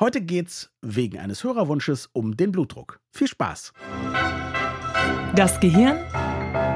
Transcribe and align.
Heute 0.00 0.20
geht's 0.20 0.72
wegen 0.82 1.20
eines 1.20 1.44
Hörerwunsches 1.44 2.08
um 2.12 2.36
den 2.36 2.50
Blutdruck. 2.50 2.98
Viel 3.12 3.28
Spaß. 3.28 3.72
Das 5.36 5.60
Gehirn 5.60 5.98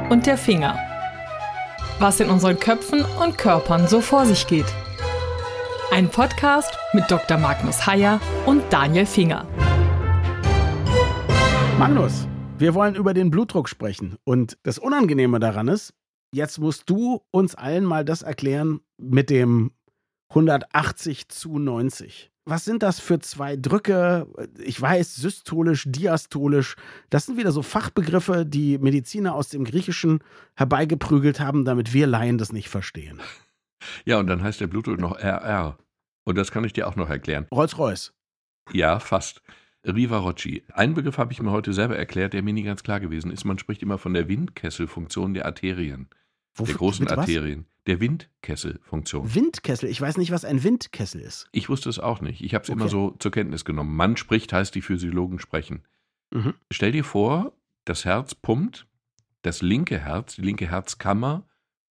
und 0.09 0.25
der 0.27 0.39
Finger. 0.39 0.79
Was 1.99 2.21
in 2.21 2.31
unseren 2.31 2.61
Köpfen 2.61 3.05
und 3.21 3.37
Körpern 3.37 3.89
so 3.89 4.01
vor 4.01 4.25
sich 4.25 4.47
geht. 4.47 4.73
Ein 5.91 6.09
Podcast 6.09 6.79
mit 6.93 7.11
Dr. 7.11 7.39
Magnus 7.39 7.89
Heyer 7.89 8.21
und 8.47 8.63
Daniel 8.71 9.05
Finger. 9.05 9.49
Magnus, 11.77 12.29
wir 12.57 12.73
wollen 12.75 12.95
über 12.95 13.15
den 13.15 13.33
Blutdruck 13.33 13.69
sprechen. 13.69 14.17
Und 14.23 14.59
das 14.63 14.79
Unangenehme 14.79 15.41
daran 15.41 15.67
ist, 15.67 15.93
jetzt 16.33 16.61
musst 16.61 16.89
du 16.89 17.25
uns 17.33 17.57
allen 17.57 17.85
mal 17.85 18.05
das 18.05 18.23
erklären 18.23 18.79
mit 18.97 19.29
dem 19.29 19.73
180 20.29 21.29
zu 21.31 21.59
90 21.59 22.31
was 22.49 22.65
sind 22.65 22.83
das 22.83 22.99
für 22.99 23.19
zwei 23.19 23.57
Drücke? 23.57 24.27
Ich 24.59 24.81
weiß, 24.81 25.17
systolisch, 25.17 25.85
diastolisch. 25.87 26.77
Das 27.11 27.27
sind 27.27 27.37
wieder 27.37 27.53
so 27.53 27.63
Fachbegriffe, 27.63 28.47
die 28.47 28.79
Mediziner 28.79 29.35
aus 29.35 29.51
dem 29.51 29.65
Griechischen 29.65 30.21
herbeigeprügelt 30.55 31.41
haben, 31.41 31.65
damit 31.65 31.93
wir 31.93 32.07
Laien 32.07 32.39
das 32.39 32.53
nicht 32.53 32.69
verstehen. 32.69 33.21
Ja, 34.05 34.19
und 34.19 34.27
dann 34.27 34.43
heißt 34.43 34.61
der 34.61 34.67
Blutdruck 34.67 34.99
noch 34.99 35.19
RR. 35.19 35.79
Und 36.25 36.37
das 36.37 36.51
kann 36.51 36.65
ich 36.65 36.73
dir 36.73 36.89
auch 36.89 36.97
noch 36.97 37.09
erklären. 37.09 37.47
Rolls-Royce. 37.53 38.13
Ja, 38.73 38.99
fast. 38.99 39.43
Riva 39.87 40.19
Rocci. 40.19 40.65
Einen 40.73 40.95
Begriff 40.95 41.19
habe 41.19 41.33
ich 41.33 41.41
mir 41.41 41.53
heute 41.53 41.73
selber 41.73 41.97
erklärt, 41.97 42.33
der 42.33 42.43
mir 42.43 42.53
nie 42.53 42.65
ganz 42.65 42.83
klar 42.83 43.01
gewesen 43.01 43.31
ist. 43.31 43.45
Man 43.45 43.59
spricht 43.59 43.83
immer 43.83 43.99
von 43.99 44.15
der 44.15 44.29
Windkesselfunktion 44.29 45.35
der 45.35 45.47
Arterien. 45.47 46.09
Wofür, 46.59 46.75
der 46.75 46.79
großen 46.79 47.09
Arterien. 47.09 47.67
Der 47.87 48.01
Windkesselfunktion. 48.01 49.35
Windkessel? 49.35 49.89
Ich 49.89 50.01
weiß 50.01 50.19
nicht, 50.19 50.31
was 50.31 50.45
ein 50.45 50.63
Windkessel 50.63 51.21
ist. 51.21 51.47
Ich 51.53 51.69
wusste 51.69 51.89
es 51.89 51.99
auch 51.99 52.21
nicht. 52.21 52.43
Ich 52.43 52.55
habe 52.55 52.65
es 52.65 52.71
okay. 52.71 52.79
immer 52.79 52.89
so 52.89 53.15
zur 53.19 53.31
Kenntnis 53.31 53.65
genommen. 53.65 53.95
Man 53.97 54.17
spricht, 54.17 54.53
heißt 54.53 54.75
die 54.75 54.83
Physiologen 54.83 55.39
sprechen. 55.39 55.83
Mhm. 56.31 56.55
Stell 56.71 56.93
dir 56.93 57.05
vor, 57.05 57.53
das 57.85 58.05
Herz 58.05 58.35
pumpt, 58.35 58.87
das 59.43 59.63
linke 59.63 59.99
Herz, 59.99 60.37
die 60.37 60.43
linke 60.43 60.69
Herzkammer 60.69 61.45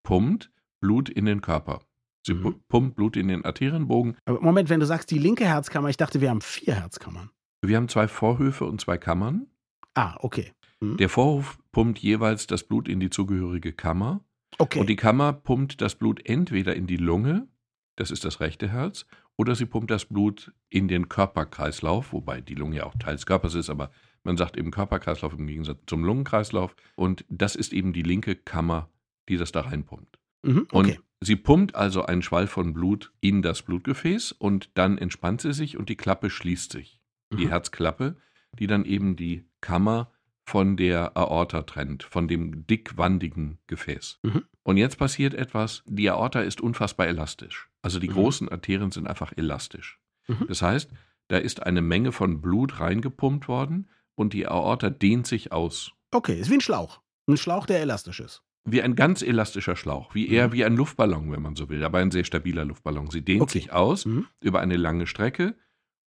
pumpt 0.03 0.51
Blut 0.79 1.09
in 1.09 1.25
den 1.25 1.41
Körper. 1.41 1.81
Sie 2.23 2.33
mhm. 2.33 2.55
pumpt 2.67 2.95
Blut 2.95 3.15
in 3.15 3.29
den 3.29 3.45
Arterienbogen. 3.45 4.17
Aber 4.25 4.41
Moment, 4.41 4.69
wenn 4.69 4.79
du 4.79 4.85
sagst 4.85 5.09
die 5.09 5.17
linke 5.17 5.45
Herzkammer, 5.45 5.89
ich 5.89 5.97
dachte, 5.97 6.21
wir 6.21 6.29
haben 6.29 6.41
vier 6.41 6.75
Herzkammern. 6.75 7.31
Wir 7.61 7.77
haben 7.77 7.87
zwei 7.87 8.07
Vorhöfe 8.07 8.65
und 8.65 8.79
zwei 8.79 8.97
Kammern. 8.97 9.47
Ah, 9.95 10.15
okay. 10.19 10.51
Mhm. 10.79 10.97
Der 10.97 11.09
Vorhof 11.09 11.57
pumpt 11.71 11.99
jeweils 11.99 12.45
das 12.45 12.63
Blut 12.63 12.87
in 12.87 12.99
die 12.99 13.09
zugehörige 13.09 13.73
Kammer. 13.73 14.21
Okay. 14.57 14.79
Und 14.79 14.89
die 14.89 14.95
Kammer 14.95 15.33
pumpt 15.33 15.81
das 15.81 15.95
Blut 15.95 16.25
entweder 16.25 16.75
in 16.75 16.87
die 16.87 16.97
Lunge, 16.97 17.47
das 17.95 18.11
ist 18.11 18.25
das 18.25 18.39
rechte 18.39 18.69
Herz, 18.69 19.05
oder 19.35 19.55
sie 19.55 19.65
pumpt 19.65 19.91
das 19.91 20.05
Blut 20.05 20.51
in 20.69 20.87
den 20.87 21.09
Körperkreislauf, 21.09 22.11
wobei 22.11 22.41
die 22.41 22.55
Lunge 22.55 22.77
ja 22.77 22.85
auch 22.85 22.95
Teil 22.95 23.15
des 23.15 23.25
Körpers 23.25 23.53
ist, 23.53 23.69
aber 23.69 23.91
man 24.23 24.35
sagt 24.35 24.57
eben 24.57 24.71
Körperkreislauf 24.71 25.33
im 25.33 25.47
Gegensatz 25.47 25.77
zum 25.85 26.03
Lungenkreislauf. 26.03 26.75
Und 26.95 27.23
das 27.29 27.55
ist 27.55 27.71
eben 27.71 27.93
die 27.93 28.01
linke 28.01 28.35
Kammer, 28.35 28.89
die 29.29 29.37
das 29.37 29.51
da 29.51 29.61
reinpumpt. 29.61 30.19
Mhm, 30.43 30.67
okay. 30.71 30.97
Und 30.97 30.99
sie 31.21 31.35
pumpt 31.35 31.75
also 31.75 32.03
einen 32.03 32.21
Schwall 32.21 32.47
von 32.47 32.73
Blut 32.73 33.13
in 33.21 33.41
das 33.41 33.61
Blutgefäß 33.61 34.33
und 34.33 34.71
dann 34.73 34.97
entspannt 34.97 35.41
sie 35.41 35.53
sich 35.53 35.77
und 35.77 35.89
die 35.89 35.95
Klappe 35.95 36.29
schließt 36.29 36.71
sich. 36.71 36.99
Mhm. 37.29 37.37
Die 37.37 37.49
Herzklappe, 37.49 38.17
die 38.59 38.67
dann 38.67 38.85
eben 38.85 39.15
die 39.15 39.45
Kammer 39.61 40.11
von 40.47 40.77
der 40.77 41.17
Aorta 41.17 41.63
trennt, 41.63 42.03
von 42.03 42.29
dem 42.29 42.65
dickwandigen 42.67 43.57
Gefäß. 43.67 44.19
Mhm. 44.23 44.45
Und 44.63 44.77
jetzt 44.77 44.97
passiert 44.97 45.33
etwas, 45.33 45.83
die 45.85 46.09
Aorta 46.09 46.39
ist 46.39 46.61
unfassbar 46.61 47.07
elastisch. 47.07 47.69
Also 47.81 47.99
die 47.99 48.07
mhm. 48.07 48.13
großen 48.13 48.49
Arterien 48.49 48.91
sind 48.91 49.07
einfach 49.07 49.33
elastisch. 49.35 49.99
Mhm. 50.29 50.45
Das 50.47 50.61
heißt, 50.61 50.89
da 51.27 51.37
ist 51.37 51.63
eine 51.63 51.81
Menge 51.81 52.13
von 52.13 52.39
Blut 52.39 52.79
reingepumpt 52.79 53.49
worden 53.49 53.89
und 54.15 54.31
die 54.31 54.47
Aorta 54.47 54.89
dehnt 54.89 55.27
sich 55.27 55.51
aus. 55.51 55.91
Okay, 56.11 56.39
ist 56.39 56.49
wie 56.49 56.55
ein 56.55 56.61
Schlauch. 56.61 57.01
Ein 57.27 57.35
Schlauch, 57.35 57.65
der 57.65 57.81
elastisch 57.81 58.21
ist. 58.21 58.41
Wie 58.63 58.81
ein 58.81 58.95
ganz 58.95 59.21
elastischer 59.21 59.75
Schlauch, 59.75 60.15
wie 60.15 60.29
eher 60.29 60.47
mhm. 60.47 60.53
wie 60.53 60.63
ein 60.63 60.77
Luftballon, 60.77 61.29
wenn 61.29 61.41
man 61.41 61.57
so 61.57 61.67
will, 61.67 61.83
aber 61.83 61.97
ein 61.97 62.11
sehr 62.11 62.23
stabiler 62.23 62.63
Luftballon. 62.63 63.11
Sie 63.11 63.21
dehnt 63.21 63.41
okay. 63.41 63.59
sich 63.59 63.73
aus 63.73 64.05
mhm. 64.05 64.27
über 64.39 64.61
eine 64.61 64.77
lange 64.77 65.07
Strecke 65.07 65.55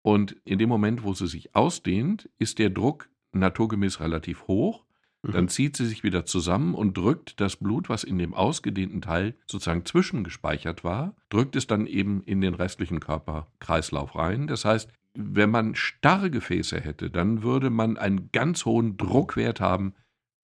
und 0.00 0.34
in 0.44 0.58
dem 0.58 0.70
Moment, 0.70 1.02
wo 1.02 1.12
sie 1.12 1.26
sich 1.26 1.54
ausdehnt, 1.54 2.30
ist 2.38 2.58
der 2.58 2.70
Druck 2.70 3.09
naturgemäß 3.32 4.00
relativ 4.00 4.46
hoch. 4.46 4.84
Dann 5.22 5.44
mhm. 5.44 5.48
zieht 5.48 5.76
sie 5.76 5.86
sich 5.86 6.02
wieder 6.02 6.24
zusammen 6.24 6.74
und 6.74 6.96
drückt 6.96 7.40
das 7.40 7.56
Blut, 7.56 7.90
was 7.90 8.04
in 8.04 8.16
dem 8.16 8.32
ausgedehnten 8.32 9.02
Teil 9.02 9.34
sozusagen 9.46 9.84
zwischengespeichert 9.84 10.82
war, 10.82 11.14
drückt 11.28 11.56
es 11.56 11.66
dann 11.66 11.86
eben 11.86 12.22
in 12.22 12.40
den 12.40 12.54
restlichen 12.54 13.00
Körperkreislauf 13.00 14.16
rein. 14.16 14.46
Das 14.46 14.64
heißt, 14.64 14.90
wenn 15.14 15.50
man 15.50 15.74
starre 15.74 16.30
Gefäße 16.30 16.80
hätte, 16.80 17.10
dann 17.10 17.42
würde 17.42 17.68
man 17.68 17.98
einen 17.98 18.30
ganz 18.32 18.64
hohen 18.64 18.96
Druckwert 18.96 19.60
haben, 19.60 19.94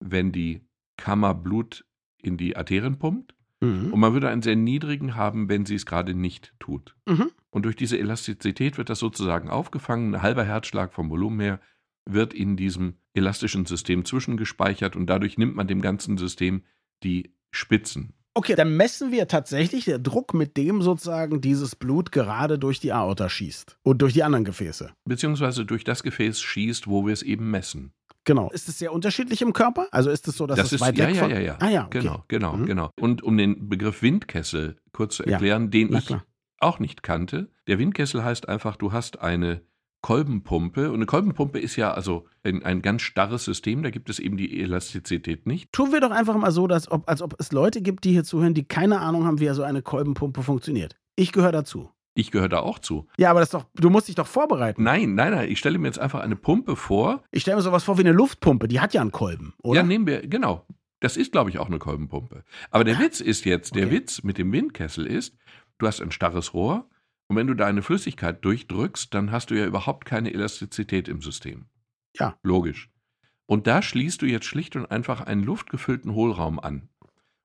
wenn 0.00 0.32
die 0.32 0.66
Kammer 0.98 1.34
Blut 1.34 1.86
in 2.20 2.36
die 2.36 2.56
Arterien 2.56 2.98
pumpt. 2.98 3.34
Mhm. 3.60 3.92
Und 3.94 4.00
man 4.00 4.12
würde 4.12 4.28
einen 4.28 4.42
sehr 4.42 4.56
niedrigen 4.56 5.14
haben, 5.14 5.48
wenn 5.48 5.64
sie 5.64 5.76
es 5.76 5.86
gerade 5.86 6.14
nicht 6.14 6.52
tut. 6.58 6.94
Mhm. 7.06 7.30
Und 7.48 7.64
durch 7.64 7.76
diese 7.76 7.98
Elastizität 7.98 8.76
wird 8.76 8.90
das 8.90 8.98
sozusagen 8.98 9.48
aufgefangen. 9.48 10.14
Ein 10.14 10.22
halber 10.22 10.44
Herzschlag 10.44 10.92
vom 10.92 11.08
Volumen 11.08 11.40
her 11.40 11.60
wird 12.06 12.32
in 12.32 12.56
diesem 12.56 12.94
elastischen 13.14 13.66
System 13.66 14.04
zwischengespeichert 14.04 14.96
und 14.96 15.06
dadurch 15.06 15.38
nimmt 15.38 15.56
man 15.56 15.66
dem 15.66 15.80
ganzen 15.80 16.16
System 16.18 16.62
die 17.02 17.34
Spitzen. 17.50 18.12
Okay, 18.34 18.54
dann 18.54 18.76
messen 18.76 19.12
wir 19.12 19.28
tatsächlich 19.28 19.86
den 19.86 20.02
Druck, 20.02 20.34
mit 20.34 20.58
dem 20.58 20.82
sozusagen 20.82 21.40
dieses 21.40 21.74
Blut 21.74 22.12
gerade 22.12 22.58
durch 22.58 22.80
die 22.80 22.92
Aorta 22.92 23.30
schießt 23.30 23.78
und 23.82 24.02
durch 24.02 24.12
die 24.12 24.22
anderen 24.22 24.44
Gefäße. 24.44 24.90
Beziehungsweise 25.06 25.64
durch 25.64 25.84
das 25.84 26.02
Gefäß 26.02 26.42
schießt, 26.42 26.86
wo 26.86 27.06
wir 27.06 27.14
es 27.14 27.22
eben 27.22 27.50
messen. 27.50 27.94
Genau. 28.24 28.50
Ist 28.50 28.68
es 28.68 28.78
sehr 28.78 28.92
unterschiedlich 28.92 29.40
im 29.40 29.54
Körper? 29.54 29.88
Also 29.90 30.10
ist 30.10 30.28
es 30.28 30.36
so, 30.36 30.46
dass 30.46 30.58
das 30.58 30.66
es 30.66 30.72
ist, 30.74 30.80
weit 30.82 30.98
ja, 30.98 31.08
weg 31.08 31.14
ja, 31.14 31.22
von... 31.22 31.30
Ja, 31.30 31.38
ja, 31.38 31.56
Ah 31.60 31.68
ja, 31.70 31.86
okay. 31.86 32.00
Genau, 32.00 32.24
genau, 32.28 32.56
mhm. 32.56 32.66
genau. 32.66 32.90
Und 33.00 33.22
um 33.22 33.38
den 33.38 33.70
Begriff 33.70 34.02
Windkessel 34.02 34.76
kurz 34.92 35.16
zu 35.16 35.24
erklären, 35.24 35.64
ja. 35.64 35.68
den 35.70 35.94
ich 35.94 36.14
auch 36.58 36.78
nicht 36.78 37.02
kannte. 37.02 37.48
Der 37.68 37.78
Windkessel 37.78 38.22
heißt 38.22 38.48
einfach, 38.50 38.76
du 38.76 38.92
hast 38.92 39.20
eine 39.20 39.62
Kolbenpumpe. 40.06 40.90
Und 40.90 40.94
eine 40.94 41.06
Kolbenpumpe 41.06 41.58
ist 41.58 41.74
ja 41.74 41.92
also 41.92 42.26
ein, 42.44 42.64
ein, 42.64 42.80
ganz 42.80 43.02
starres 43.02 43.44
System, 43.44 43.82
da 43.82 43.90
gibt 43.90 44.08
es 44.08 44.20
eben 44.20 44.36
die 44.36 44.60
Elastizität 44.60 45.48
nicht. 45.48 45.72
Tun 45.72 45.90
wir 45.90 46.00
doch 46.00 46.12
einfach 46.12 46.36
mal 46.36 46.52
so, 46.52 46.68
dass 46.68 46.88
ob, 46.88 47.10
als 47.10 47.22
ob 47.22 47.34
es 47.40 47.50
Leute 47.50 47.82
gibt, 47.82 48.04
die 48.04 48.12
hier 48.12 48.22
zuhören, 48.22 48.54
die 48.54 48.62
keine 48.62 49.00
Ahnung 49.00 49.24
haben, 49.24 49.40
wie 49.40 49.48
so 49.48 49.64
eine 49.64 49.82
Kolbenpumpe 49.82 50.44
funktioniert. 50.44 50.94
Ich 51.16 51.32
gehöre 51.32 51.50
dazu. 51.50 51.90
Ich 52.14 52.30
gehöre 52.30 52.48
da 52.48 52.60
auch 52.60 52.78
zu. 52.78 53.08
Ja, 53.18 53.30
aber 53.30 53.40
das 53.40 53.50
doch, 53.50 53.64
du 53.74 53.90
musst 53.90 54.06
dich 54.06 54.14
doch 54.14 54.28
vorbereiten. 54.28 54.80
Nein, 54.80 55.16
nein, 55.16 55.32
nein. 55.32 55.50
Ich 55.50 55.58
stelle 55.58 55.76
mir 55.76 55.88
jetzt 55.88 55.98
einfach 55.98 56.20
eine 56.20 56.36
Pumpe 56.36 56.76
vor. 56.76 57.24
Ich 57.32 57.42
stelle 57.42 57.56
mir 57.56 57.62
sowas 57.62 57.82
vor 57.82 57.98
wie 57.98 58.02
eine 58.02 58.12
Luftpumpe. 58.12 58.68
Die 58.68 58.78
hat 58.78 58.94
ja 58.94 59.00
einen 59.00 59.10
Kolben, 59.10 59.54
oder? 59.64 59.80
Ja, 59.80 59.82
nehmen 59.84 60.06
wir, 60.06 60.24
genau. 60.28 60.64
Das 61.00 61.16
ist, 61.16 61.32
glaube 61.32 61.50
ich, 61.50 61.58
auch 61.58 61.66
eine 61.66 61.80
Kolbenpumpe. 61.80 62.44
Aber 62.70 62.84
der 62.84 63.00
Witz 63.00 63.20
ist 63.20 63.44
jetzt, 63.44 63.74
der 63.74 63.86
okay. 63.86 63.96
Witz 63.96 64.22
mit 64.22 64.38
dem 64.38 64.52
Windkessel 64.52 65.04
ist, 65.04 65.36
du 65.78 65.88
hast 65.88 66.00
ein 66.00 66.12
starres 66.12 66.54
Rohr 66.54 66.88
und 67.28 67.36
wenn 67.36 67.46
du 67.46 67.54
da 67.54 67.66
eine 67.66 67.82
Flüssigkeit 67.82 68.44
durchdrückst, 68.44 69.12
dann 69.12 69.32
hast 69.32 69.50
du 69.50 69.54
ja 69.54 69.66
überhaupt 69.66 70.04
keine 70.04 70.32
Elastizität 70.32 71.08
im 71.08 71.22
System. 71.22 71.66
Ja. 72.18 72.38
Logisch. 72.42 72.90
Und 73.46 73.66
da 73.66 73.82
schließt 73.82 74.22
du 74.22 74.26
jetzt 74.26 74.46
schlicht 74.46 74.76
und 74.76 74.86
einfach 74.86 75.20
einen 75.20 75.42
luftgefüllten 75.42 76.14
Hohlraum 76.14 76.58
an. 76.58 76.88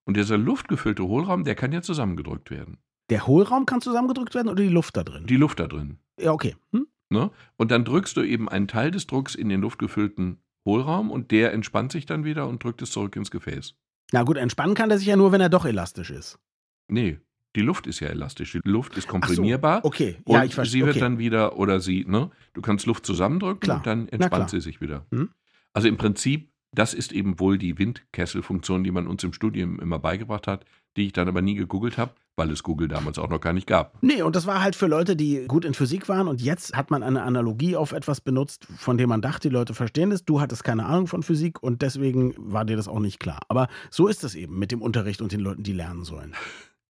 Und 0.05 0.17
dieser 0.17 0.37
luftgefüllte 0.37 1.03
Hohlraum, 1.03 1.43
der 1.43 1.55
kann 1.55 1.71
ja 1.71 1.81
zusammengedrückt 1.81 2.49
werden. 2.49 2.77
Der 3.09 3.27
Hohlraum 3.27 3.65
kann 3.65 3.81
zusammengedrückt 3.81 4.33
werden 4.33 4.47
oder 4.47 4.63
die 4.63 4.69
Luft 4.69 4.97
da 4.97 5.03
drin? 5.03 5.25
Die 5.25 5.35
Luft 5.35 5.59
da 5.59 5.67
drin. 5.67 5.99
Ja, 6.19 6.31
okay. 6.31 6.55
Hm? 6.71 6.87
Ne? 7.09 7.29
Und 7.57 7.71
dann 7.71 7.85
drückst 7.85 8.15
du 8.17 8.21
eben 8.21 8.49
einen 8.49 8.67
Teil 8.67 8.89
des 8.89 9.05
Drucks 9.05 9.35
in 9.35 9.49
den 9.49 9.61
luftgefüllten 9.61 10.41
Hohlraum 10.65 11.11
und 11.11 11.31
der 11.31 11.53
entspannt 11.53 11.91
sich 11.91 12.05
dann 12.05 12.23
wieder 12.23 12.47
und 12.47 12.63
drückt 12.63 12.81
es 12.81 12.91
zurück 12.91 13.15
ins 13.15 13.31
Gefäß. 13.31 13.75
Na 14.11 14.23
gut, 14.23 14.37
entspannen 14.37 14.75
kann 14.75 14.89
der 14.89 14.97
sich 14.97 15.07
ja 15.07 15.15
nur, 15.15 15.31
wenn 15.31 15.41
er 15.41 15.49
doch 15.49 15.65
elastisch 15.65 16.09
ist. 16.09 16.39
Nee, 16.87 17.19
die 17.55 17.61
Luft 17.61 17.87
ist 17.87 17.99
ja 17.99 18.07
elastisch. 18.07 18.53
Die 18.53 18.61
Luft 18.63 18.97
ist 18.97 19.07
komprimierbar. 19.07 19.81
So, 19.81 19.87
okay, 19.87 20.17
ja, 20.27 20.43
ich 20.43 20.55
verstehe. 20.55 20.81
Sie 20.81 20.85
wird 20.85 20.95
okay. 20.95 20.99
dann 20.99 21.19
wieder, 21.19 21.57
oder 21.57 21.79
sie, 21.79 22.05
ne? 22.07 22.31
Du 22.53 22.61
kannst 22.61 22.85
Luft 22.85 23.05
zusammendrücken 23.05 23.59
klar. 23.59 23.77
und 23.77 23.85
dann 23.85 24.07
entspannt 24.09 24.49
sie 24.49 24.61
sich 24.61 24.81
wieder. 24.81 25.05
Hm? 25.11 25.29
Also 25.73 25.87
im 25.87 25.97
Prinzip, 25.97 26.49
das 26.73 26.93
ist 26.93 27.11
eben 27.11 27.39
wohl 27.39 27.57
die 27.57 27.77
Windkesselfunktion, 27.77 28.83
die 28.83 28.91
man 28.91 29.07
uns 29.07 29.23
im 29.23 29.33
Studium 29.33 29.79
immer 29.79 29.99
beigebracht 29.99 30.47
hat, 30.47 30.65
die 30.97 31.05
ich 31.07 31.13
dann 31.13 31.27
aber 31.27 31.41
nie 31.41 31.55
gegoogelt 31.55 31.97
habe, 31.97 32.13
weil 32.35 32.49
es 32.51 32.63
Google 32.63 32.87
damals 32.87 33.19
auch 33.19 33.29
noch 33.29 33.41
gar 33.41 33.53
nicht 33.53 33.67
gab. 33.67 34.01
Nee, 34.01 34.21
und 34.21 34.35
das 34.35 34.45
war 34.45 34.61
halt 34.61 34.75
für 34.75 34.87
Leute, 34.87 35.15
die 35.15 35.45
gut 35.47 35.65
in 35.65 35.73
Physik 35.73 36.09
waren 36.09 36.27
und 36.27 36.41
jetzt 36.41 36.75
hat 36.75 36.91
man 36.91 37.03
eine 37.03 37.23
Analogie 37.23 37.75
auf 37.75 37.91
etwas 37.91 38.21
benutzt, 38.21 38.67
von 38.77 38.97
dem 38.97 39.09
man 39.09 39.21
dachte, 39.21 39.49
die 39.49 39.53
Leute 39.53 39.73
verstehen 39.73 40.11
es. 40.11 40.25
Du 40.25 40.39
hattest 40.39 40.63
keine 40.63 40.85
Ahnung 40.85 41.07
von 41.07 41.23
Physik 41.23 41.61
und 41.61 41.81
deswegen 41.81 42.33
war 42.37 42.65
dir 42.65 42.77
das 42.77 42.87
auch 42.87 42.99
nicht 42.99 43.19
klar. 43.19 43.41
Aber 43.47 43.67
so 43.89 44.07
ist 44.07 44.23
es 44.23 44.35
eben 44.35 44.57
mit 44.57 44.71
dem 44.71 44.81
Unterricht 44.81 45.21
und 45.21 45.31
den 45.31 45.41
Leuten, 45.41 45.63
die 45.63 45.73
lernen 45.73 46.03
sollen. 46.03 46.33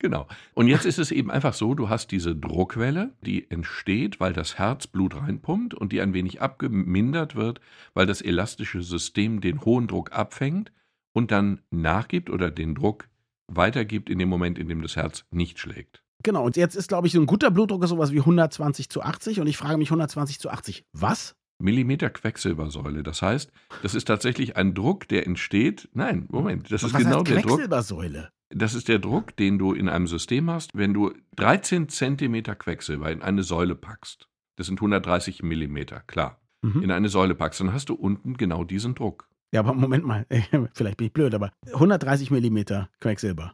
Genau. 0.01 0.27
Und 0.56 0.68
jetzt 0.68 0.88
ist 0.88 0.98
es 0.98 1.12
eben 1.12 1.30
einfach 1.30 1.53
so, 1.53 1.75
du 1.75 1.88
hast 1.88 2.09
diese 2.09 2.36
Druckwelle, 2.36 3.12
die 3.24 3.51
entsteht, 3.51 4.19
weil 4.19 4.33
das 4.33 4.57
Herz 4.57 4.88
Blut 4.88 5.15
reinpumpt 5.15 5.75
und 5.75 5.92
die 5.92 6.01
ein 6.01 6.15
wenig 6.15 6.42
abgemindert 6.42 7.36
wird, 7.36 7.62
weil 7.94 8.07
das 8.07 8.21
elastische 8.21 8.81
System 8.81 9.42
den 9.42 9.63
hohen 9.63 9.86
Druck 9.86 10.12
abfängt 10.12 10.71
und 11.13 11.30
dann 11.30 11.62
nachgibt 11.69 12.31
oder 12.31 12.50
den 12.50 12.74
Druck 12.74 13.09
weitergibt 13.48 14.09
in 14.09 14.18
dem 14.18 14.27
Moment, 14.27 14.57
in 14.57 14.68
dem 14.68 14.81
das 14.81 14.95
Herz 14.95 15.24
nicht 15.30 15.59
schlägt. 15.59 16.01
Genau, 16.24 16.44
und 16.44 16.57
jetzt 16.57 16.75
ist, 16.75 16.88
glaube 16.88 17.06
ich, 17.06 17.13
so 17.13 17.19
ein 17.19 17.27
guter 17.27 17.51
Blutdruck 17.51 17.86
sowas 17.86 18.12
wie 18.12 18.19
120 18.19 18.89
zu 18.89 19.04
80 19.04 19.39
und 19.39 19.45
ich 19.45 19.57
frage 19.57 19.77
mich 19.77 19.89
120 19.89 20.39
zu 20.39 20.50
80. 20.50 20.83
Was? 20.94 21.36
Millimeter 21.59 22.09
Quecksilbersäule. 22.09 23.04
Das 23.04 23.21
heißt, 23.21 23.51
das 23.83 23.94
ist 23.94 24.06
tatsächlich 24.06 24.57
ein 24.57 24.74
Druck, 24.74 25.07
der 25.09 25.27
entsteht. 25.27 25.89
Nein, 25.94 26.25
Moment, 26.31 26.71
das 26.71 26.81
ist 26.81 26.95
Was 26.95 27.04
genau 27.04 27.21
der 27.21 27.36
Druck. 27.36 27.50
Quecksilbersäule? 27.50 28.31
Das 28.53 28.74
ist 28.74 28.88
der 28.88 29.00
Druck, 29.00 29.36
den 29.38 29.57
du 29.57 29.74
in 29.74 29.89
einem 29.89 30.07
System 30.07 30.50
hast, 30.50 30.71
wenn 30.74 30.94
du 30.94 31.13
13 31.36 31.89
Zentimeter 31.89 32.56
Quecksilber 32.56 33.12
in 33.12 33.21
eine 33.21 33.44
Säule 33.44 33.75
packst. 33.75 34.27
Das 34.57 34.68
sind 34.68 34.80
130 34.80 35.44
Millimeter, 35.44 36.01
klar. 36.01 36.42
Mhm. 36.62 36.83
In 36.83 36.92
eine 36.92 37.09
Säule 37.09 37.36
packst, 37.36 37.62
dann 37.62 37.74
hast 37.74 37.89
du 37.89 37.94
unten 37.95 38.38
genau 38.38 38.63
diesen 38.63 38.95
Druck. 38.95 39.27
Ja, 39.53 39.62
aber 39.62 39.74
Moment 39.74 40.06
mal, 40.06 40.25
vielleicht 40.74 40.98
bin 40.98 41.07
ich 41.07 41.13
blöd, 41.13 41.33
aber 41.33 41.51
130 41.74 42.31
Millimeter 42.31 42.89
Quecksilber. 43.00 43.53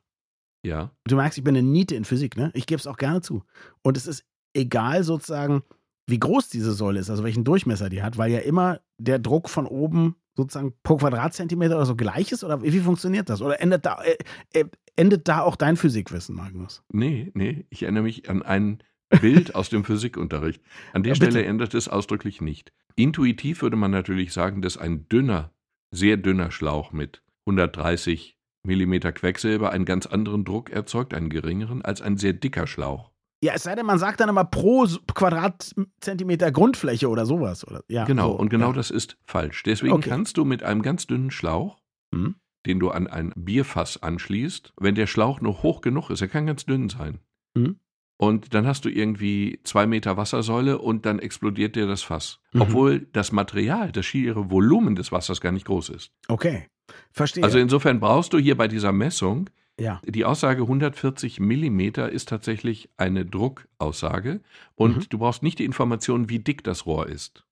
Ja. 0.66 0.92
Du 1.06 1.16
merkst, 1.16 1.38
ich 1.38 1.44
bin 1.44 1.56
eine 1.56 1.68
Niete 1.68 1.96
in 1.96 2.06
Physik, 2.06 2.36
ne? 2.36 2.52
Ich 2.54 2.66
gebe 2.66 2.80
es 2.80 2.88
auch 2.88 2.98
gerne 2.98 3.22
zu. 3.22 3.44
Und 3.84 3.98
es 3.98 4.08
ist 4.08 4.26
egal 4.54 5.04
sozusagen, 5.04 5.64
wie 6.08 6.20
groß 6.20 6.50
diese 6.50 6.74
Säule 6.74 7.00
ist, 7.00 7.10
also 7.10 7.24
welchen 7.24 7.44
Durchmesser 7.44 7.90
die 7.90 8.02
hat, 8.02 8.18
weil 8.18 8.32
ja 8.32 8.40
immer 8.40 8.80
der 8.98 9.20
Druck 9.20 9.50
von 9.50 9.66
oben 9.66 10.16
sozusagen 10.38 10.74
pro 10.84 10.98
Quadratzentimeter 10.98 11.76
oder 11.76 11.86
so 11.86 11.96
gleich 11.96 12.32
ist? 12.32 12.44
Oder 12.44 12.62
wie, 12.64 12.80
funktioniert 12.80 13.30
das? 13.30 13.42
Oder 13.42 13.60
endet 13.60 13.86
da, 13.86 14.02
äh, 14.04 14.60
äh, 14.60 14.66
endet 14.96 15.28
da 15.28 15.42
auch 15.42 15.56
dein 15.56 15.76
Physikwissen, 15.76 16.36
Magnus? 16.36 16.84
Nee, 16.94 17.32
nee, 17.34 17.66
ich 17.70 17.84
erinnere 17.84 18.04
mich 18.04 18.30
an 18.30 18.44
ein 18.44 18.84
Bild 19.22 19.56
aus 19.56 19.70
dem 19.70 19.84
Physikunterricht. 19.84 20.62
An 20.94 21.04
der 21.04 21.14
Ja. 21.14 21.16
Stelle 21.16 21.44
ändert 21.44 21.74
es 21.74 21.88
ausdrücklich 21.88 22.40
nicht. 22.40 22.72
Intuitiv 22.96 23.62
würde 23.62 23.78
man 23.78 23.92
natürlich 23.92 24.32
sagen, 24.32 24.62
dass 24.62 24.78
ein 24.78 25.10
dünner, 25.10 25.52
sehr 25.92 26.18
dünner 26.18 26.52
Schlauch 26.52 26.92
mit 26.92 27.24
130 27.46 28.38
Millimeter 28.64 29.14
Quecksilber 29.14 29.72
einen 29.72 29.86
ganz 29.86 30.06
anderen 30.06 30.44
Druck 30.44 30.70
erzeugt, 30.70 31.14
einen 31.14 31.30
geringeren, 31.30 31.82
als 31.82 32.02
ein 32.02 32.18
sehr 32.18 32.34
dicker 32.34 32.68
Schlauch. 32.68 33.12
Ja, 33.44 33.54
es 33.54 33.64
sei 33.64 33.76
denn, 33.76 33.86
man 33.86 34.00
sagt 34.00 34.20
dann 34.20 34.30
immer 34.30 34.46
pro 34.46 34.88
Quadratzentimeter 35.14 36.52
Grundfläche 36.52 37.08
oder 37.10 37.26
sowas. 37.26 37.68
Oder, 37.68 37.84
ja, 37.88 38.06
Genau, 38.06 38.32
so, 38.32 38.40
und 38.40 38.50
genau 38.50 38.68
ja. 38.68 38.74
das 38.74 38.90
ist 38.92 39.18
falsch. 39.26 39.64
Deswegen 39.64 39.94
Okay. 39.94 40.10
kannst 40.10 40.38
du 40.38 40.46
mit 40.46 40.64
einem 40.64 40.82
ganz 40.82 41.08
dünnen 41.08 41.32
Schlauch, 41.32 41.80
Mhm. 42.14 42.36
den 42.66 42.80
du 42.80 42.90
an 42.90 43.08
ein 43.08 43.34
Bierfass 43.36 44.02
anschließt, 44.02 44.74
wenn 44.80 44.96
der 44.96 45.08
Schlauch 45.08 45.42
nur 45.42 45.62
hoch 45.64 45.82
genug 45.82 46.10
ist, 46.10 46.22
er 46.22 46.28
kann 46.28 46.48
ganz 46.48 46.66
dünn 46.66 46.90
sein. 46.90 47.20
Mhm. 47.56 47.80
Und 48.20 48.56
dann 48.56 48.66
hast 48.66 48.84
du 48.86 48.90
irgendwie 48.90 49.60
zwei 49.64 49.86
Meter 49.86 50.18
Wassersäule 50.18 50.80
und 50.80 51.06
dann 51.06 51.20
explodiert 51.20 51.76
dir 51.76 51.86
das 51.86 52.02
Fass. 52.02 52.40
Mhm. 52.54 52.62
Obwohl 52.62 53.00
das 53.14 53.32
Material, 53.32 53.92
das 53.92 54.08
schiere 54.08 54.50
Volumen 54.50 54.96
des 54.96 55.12
Wassers 55.12 55.40
gar 55.42 55.52
nicht 55.52 55.66
groß 55.68 55.90
ist. 55.90 56.12
Okay, 56.28 56.66
verstehe. 57.12 57.44
Also 57.44 57.60
insofern 57.60 58.00
brauchst 58.00 58.34
du 58.34 58.40
hier 58.40 58.58
bei 58.58 58.68
dieser 58.68 58.92
Messung, 58.92 59.52
ja. 59.80 60.02
die 60.06 60.26
Aussage 60.26 60.64
140 60.64 61.40
Millimeter 61.40 62.10
ist 62.12 62.30
tatsächlich 62.30 62.90
eine 62.98 63.26
Druckaussage 63.26 64.42
und 64.76 64.98
Mhm. 64.98 65.06
du 65.10 65.18
brauchst 65.20 65.44
nicht 65.44 65.60
die 65.60 65.66
Information, 65.66 66.30
wie 66.30 66.40
dick 66.40 66.64
das 66.64 66.86
Rohr 66.86 67.08
ist. 67.08 67.44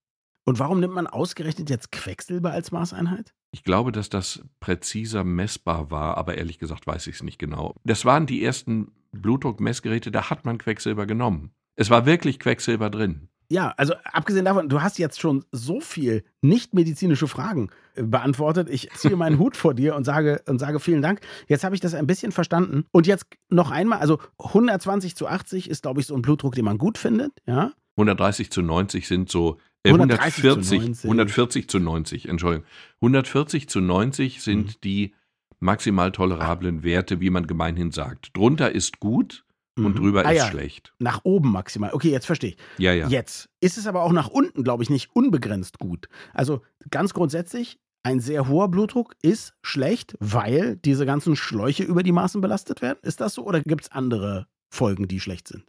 Und 0.47 0.59
warum 0.59 0.79
nimmt 0.79 0.93
man 0.93 1.07
ausgerechnet 1.07 1.69
jetzt 1.69 1.91
Quecksilber 1.91 2.51
als 2.51 2.71
Maßeinheit? 2.71 3.33
Ich 3.51 3.63
glaube, 3.63 3.91
dass 3.91 4.09
das 4.09 4.43
präziser 4.59 5.23
messbar 5.23 5.89
war, 5.89 6.17
aber 6.17 6.37
ehrlich 6.37 6.59
gesagt 6.59 6.85
weiß 6.85 7.07
ich 7.07 7.15
es 7.15 7.23
nicht 7.23 7.39
genau. 7.39 7.73
Das 7.83 8.05
waren 8.05 8.25
die 8.27 8.43
ersten 8.43 8.91
Blutdruckmessgeräte, 9.11 10.11
da 10.11 10.29
hat 10.29 10.45
man 10.45 10.57
Quecksilber 10.57 11.05
genommen. 11.05 11.51
Es 11.75 11.89
war 11.89 12.05
wirklich 12.05 12.39
Quecksilber 12.39 12.89
drin. 12.89 13.29
Ja, 13.49 13.73
also 13.77 13.93
abgesehen 14.11 14.45
davon, 14.45 14.69
du 14.69 14.81
hast 14.81 14.97
jetzt 14.97 15.19
schon 15.19 15.45
so 15.51 15.79
viel 15.79 16.23
nicht-medizinische 16.41 17.27
Fragen 17.27 17.69
äh, 17.95 18.03
beantwortet. 18.03 18.69
Ich 18.69 18.89
ziehe 18.95 19.15
meinen 19.15 19.37
Hut 19.39 19.55
vor 19.57 19.73
dir 19.73 19.95
und 19.95 20.03
sage, 20.03 20.41
und 20.47 20.59
sage 20.59 20.79
vielen 20.79 21.01
Dank. 21.01 21.21
Jetzt 21.47 21.63
habe 21.63 21.75
ich 21.75 21.81
das 21.81 21.93
ein 21.93 22.07
bisschen 22.07 22.31
verstanden. 22.31 22.85
Und 22.91 23.07
jetzt 23.07 23.25
noch 23.49 23.71
einmal, 23.71 23.99
also 23.99 24.19
120 24.39 25.15
zu 25.15 25.27
80 25.27 25.69
ist, 25.69 25.83
glaube 25.83 26.01
ich, 26.01 26.07
so 26.07 26.15
ein 26.15 26.21
Blutdruck, 26.21 26.55
den 26.55 26.65
man 26.65 26.77
gut 26.77 26.97
findet. 26.97 27.31
Ja, 27.45 27.71
130 27.97 28.51
zu 28.51 28.61
90 28.61 29.07
sind 29.07 29.29
so 29.29 29.57
äh, 29.83 29.89
130 29.89 30.41
zu 30.43 30.49
140, 30.49 30.79
90. 30.81 31.03
140 31.05 31.69
zu 31.69 31.79
90, 31.79 32.27
Entschuldigung. 32.29 32.65
140 33.01 33.69
zu 33.69 33.79
90 33.79 34.41
sind 34.41 34.65
Mhm. 34.67 34.81
die 34.83 35.13
maximal 35.59 36.11
tolerablen 36.11 36.83
Werte, 36.83 37.21
wie 37.21 37.29
man 37.29 37.47
gemeinhin 37.47 37.91
sagt. 37.91 38.35
Drunter 38.35 38.71
ist 38.73 38.99
gut 38.99 39.44
und 39.77 39.83
Mhm. 39.91 39.95
drüber 39.95 40.25
Ah, 40.25 40.31
ist 40.31 40.37
ja, 40.37 40.47
schlecht. 40.49 40.93
Nach 40.99 41.21
oben 41.23 41.51
maximal. 41.51 41.91
Okay, 41.93 42.09
jetzt 42.11 42.25
verstehe 42.25 42.51
ich. 42.51 42.57
Ja, 42.77 42.93
ja. 42.93 43.07
Jetzt 43.07 43.49
ist 43.59 43.77
es 43.77 43.87
aber 43.87 44.03
auch 44.03 44.11
nach 44.11 44.27
unten, 44.29 44.63
glaube 44.63 44.83
ich, 44.83 44.89
nicht 44.89 45.09
unbegrenzt 45.15 45.79
gut. 45.79 46.07
Also 46.33 46.61
ganz 46.89 47.13
grundsätzlich, 47.13 47.79
ein 48.03 48.19
sehr 48.19 48.47
hoher 48.47 48.69
Blutdruck 48.69 49.15
ist 49.21 49.53
schlecht, 49.63 50.15
weil 50.19 50.77
diese 50.77 51.05
ganzen 51.05 51.35
Schläuche 51.35 51.83
über 51.83 52.03
die 52.03 52.11
Maßen 52.11 52.39
belastet 52.39 52.81
werden. 52.81 52.99
Ist 53.01 53.19
das 53.19 53.33
so 53.33 53.43
oder 53.45 53.61
gibt 53.61 53.81
es 53.85 53.91
andere 53.91 54.47
Folgen, 54.69 55.07
die 55.07 55.19
schlecht 55.19 55.47
sind? 55.47 55.63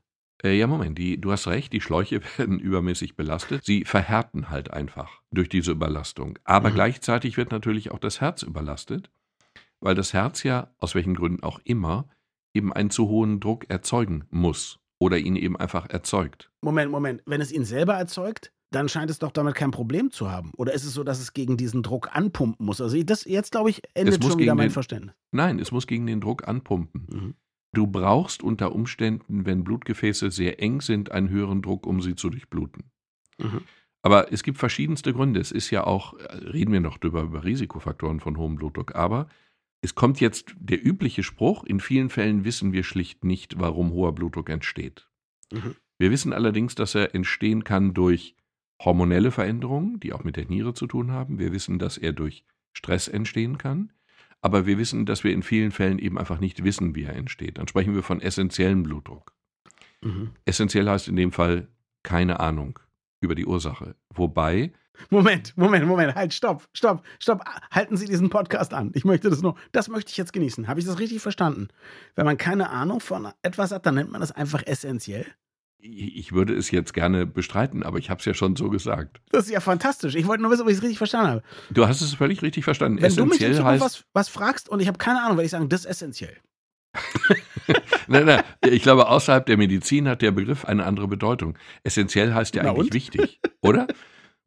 Äh, 0.45 0.59
ja, 0.59 0.67
Moment, 0.67 0.99
die, 0.99 1.19
du 1.19 1.33
hast 1.33 1.47
recht, 1.47 1.73
die 1.73 1.81
Schläuche 1.81 2.21
werden 2.37 2.61
übermäßig 2.61 3.17
belastet. 3.17 3.65
Sie 3.65 3.85
verhärten 3.87 4.51
halt 4.51 4.71
einfach 4.71 5.23
durch 5.33 5.49
diese 5.49 5.73
Überlastung. 5.73 6.39
Aber 6.45 6.69
Mhm. 6.71 6.75
gleichzeitig 6.75 7.39
wird 7.39 7.51
natürlich 7.53 7.91
auch 7.91 7.99
das 7.99 8.21
Herz 8.21 8.43
überlastet, 8.43 9.11
weil 9.81 9.95
das 9.95 10.13
Herz 10.13 10.43
ja, 10.43 10.71
aus 10.79 10.95
welchen 10.95 11.15
Gründen 11.15 11.43
auch 11.43 11.59
immer, 11.65 12.07
eben 12.57 12.73
einen 12.73 12.91
zu 12.91 13.09
hohen 13.09 13.39
Druck 13.41 13.69
erzeugen 13.71 14.25
muss 14.31 14.79
oder 14.99 15.19
ihn 15.19 15.37
eben 15.37 15.57
einfach 15.57 15.89
erzeugt. 15.91 16.51
Moment, 16.63 16.91
Moment. 16.91 17.23
Wenn 17.27 17.41
es 17.41 17.53
ihn 17.53 17.65
selber 17.65 17.95
erzeugt, 17.95 18.53
dann 18.73 18.89
scheint 18.89 19.11
es 19.11 19.19
doch 19.21 19.31
damit 19.31 19.55
kein 19.55 19.71
Problem 19.71 20.11
zu 20.11 20.31
haben. 20.31 20.51
Oder 20.57 20.73
ist 20.75 20.85
es 20.85 20.95
so, 20.95 21.05
dass 21.05 21.21
es 21.21 21.33
gegen 21.33 21.57
diesen 21.57 21.83
Druck 21.83 22.15
anpumpen 22.17 22.67
muss? 22.67 22.81
Also 22.81 23.01
das 23.03 23.25
jetzt, 23.25 23.53
glaube 23.53 23.71
ich, 23.71 23.83
endet 23.95 24.25
schon 24.25 24.39
wieder 24.39 24.55
mein 24.55 24.69
den- 24.69 24.73
Verständnis. 24.73 25.15
Nein, 25.31 25.59
es 25.61 25.71
muss 25.71 25.87
gegen 25.87 26.07
den 26.07 26.21
Druck 26.21 26.49
anpumpen. 26.49 27.07
Mhm. 27.09 27.35
Du 27.73 27.87
brauchst 27.87 28.43
unter 28.43 28.73
Umständen, 28.75 29.45
wenn 29.47 29.63
Blutgefäße 29.63 30.31
sehr 30.31 30.61
eng 30.63 30.81
sind, 30.81 31.13
einen 31.13 31.29
höheren 31.29 31.63
Druck, 31.63 31.87
um 31.87 32.01
sie 32.01 32.17
zu 32.17 32.31
durchbluten. 32.31 32.85
Mhm. 33.39 33.61
Aber 34.03 34.33
es 34.33 34.43
gibt 34.43 34.59
verschiedenste 34.59 35.13
Gründe. 35.13 35.41
Es 35.41 35.53
ist 35.53 35.71
ja 35.71 35.85
auch, 35.85 36.15
äh, 36.19 36.25
reden 36.37 36.73
wir 36.73 36.81
noch 36.81 36.97
drüber, 36.99 37.23
über 37.23 37.45
Risikofaktoren 37.45 38.21
von 38.21 38.37
hohem 38.39 38.57
Blutdruck, 38.57 38.95
aber 38.95 39.29
es 39.83 39.95
kommt 39.95 40.21
jetzt 40.21 40.55
der 40.59 40.85
übliche 40.85 41.23
Spruch, 41.23 41.65
in 41.65 41.81
vielen 41.81 42.11
Fällen 42.11 42.45
wissen 42.45 42.73
wir 42.73 42.83
schlicht 42.83 43.25
nicht, 43.25 43.59
warum 43.59 43.93
hoher 43.93 44.15
Blutdruck 44.15 44.49
entsteht. 44.49 45.09
Mhm. 45.53 45.77
Wir 45.99 46.11
wissen 46.11 46.33
allerdings, 46.33 46.75
dass 46.75 46.95
er 46.95 47.15
entstehen 47.15 47.65
kann 47.65 47.95
durch 47.95 48.37
hormonelle 48.83 49.31
Veränderungen, 49.31 50.01
die 50.01 50.13
auch 50.13 50.25
mit 50.25 50.37
der 50.37 50.47
Niere 50.47 50.75
zu 50.75 50.87
tun 50.87 51.11
haben. 51.11 51.39
Wir 51.39 51.53
wissen, 51.53 51.79
dass 51.79 51.97
er 51.97 52.13
durch 52.13 52.45
Stress 52.73 53.09
entstehen 53.09 53.59
kann. 53.59 53.93
Aber 54.43 54.67
wir 54.67 54.79
wissen, 54.79 55.07
dass 55.07 55.25
wir 55.25 55.33
in 55.33 55.43
vielen 55.43 55.71
Fällen 55.71 55.99
eben 55.99 56.19
einfach 56.19 56.41
nicht 56.41 56.63
wissen, 56.63 56.95
wie 56.95 57.05
er 57.05 57.17
entsteht. 57.17 57.59
Dann 57.59 57.69
sprechen 57.69 57.95
wir 57.95 58.03
von 58.03 58.21
essentiellem 58.21 58.83
Blutdruck. 58.83 59.33
Mhm. 60.03 60.33
Essentiell 60.45 60.89
heißt 60.89 61.09
in 61.09 61.17
dem 61.17 61.33
Fall 61.33 61.69
keine 62.03 62.39
Ahnung 62.39 62.79
über 63.21 63.35
die 63.35 63.47
Ursache. 63.47 63.97
Wobei, 64.15 64.73
Moment, 65.11 65.53
Moment, 65.57 65.87
Moment. 65.87 66.15
Halt, 66.15 66.35
stopp, 66.35 66.69
stopp, 66.73 67.03
stopp. 67.19 67.43
Halten 67.71 67.97
Sie 67.97 68.07
diesen 68.07 68.31
Podcast 68.31 68.75
an. 68.75 68.91
Ich 68.95 69.05
möchte 69.05 69.31
das 69.31 69.43
nur, 69.43 69.57
das 69.73 69.89
möchte 69.89 70.11
ich 70.11 70.17
jetzt 70.17 70.33
genießen. 70.33 70.69
Habe 70.69 70.81
ich 70.81 70.87
das 70.87 70.99
richtig 70.99 71.21
verstanden? 71.23 71.69
Wenn 72.15 72.25
man 72.27 72.37
keine 72.37 72.71
Ahnung 72.71 73.01
von 73.01 73.29
etwas 73.43 73.71
hat, 73.73 73.87
dann 73.87 73.95
nennt 73.97 74.11
man 74.11 74.21
das 74.21 74.33
einfach 74.33 74.63
essentiell. 74.67 75.27
ich 75.79 76.33
würde 76.33 76.55
es 76.55 76.71
jetzt 76.71 76.95
gerne 76.95 77.27
bestreiten, 77.27 77.83
aber 77.85 77.99
ich 77.99 78.11
habe 78.11 78.19
es 78.19 78.25
ja 78.25 78.35
schon 78.35 78.57
so 78.57 78.71
gesagt. 78.71 79.21
Das 79.31 79.45
ist 79.45 79.53
ja 79.53 79.61
fantastisch. 79.61 80.15
Ich 80.17 80.27
wollte 80.27 80.43
nur 80.43 80.51
wissen, 80.51 80.63
ob 80.63 80.69
ich 80.69 80.77
es 80.77 80.83
richtig 80.83 80.99
verstanden 80.99 81.29
habe. 81.29 81.43
Du 81.71 81.87
hast 81.87 82.01
es 82.01 82.15
völlig 82.15 82.43
richtig 82.43 82.65
verstanden. 82.65 83.01
Wenn 83.01 83.15
du 83.15 83.27
mich 83.27 83.41
Essentiell 83.41 83.65
heißt, 83.65 83.83
was, 83.85 84.05
was 84.13 84.29
fragst 84.29 84.69
und 84.69 84.81
ich 84.81 84.89
habe 84.89 84.99
keine 84.99 85.21
Ahnung, 85.23 85.37
werde 85.37 85.45
ich 85.47 85.53
sagen, 85.53 85.69
das 85.69 85.81
ist 85.81 85.87
essentiell. 85.87 86.37
nein, 88.09 88.25
nein, 88.25 88.43
ich 88.65 88.83
glaube, 88.83 89.09
außerhalb 89.09 89.45
der 89.47 89.57
Medizin 89.59 90.09
hat 90.09 90.23
der 90.23 90.31
Begriff 90.31 90.65
eine 90.65 90.85
andere 90.85 91.09
Bedeutung. 91.09 91.59
Essentiell 91.85 92.33
heißt 92.35 92.55
ja 92.55 92.63
Na 92.63 92.71
eigentlich 92.71 92.87
und? 92.87 92.95
wichtig, 92.95 93.41
oder? 93.61 93.87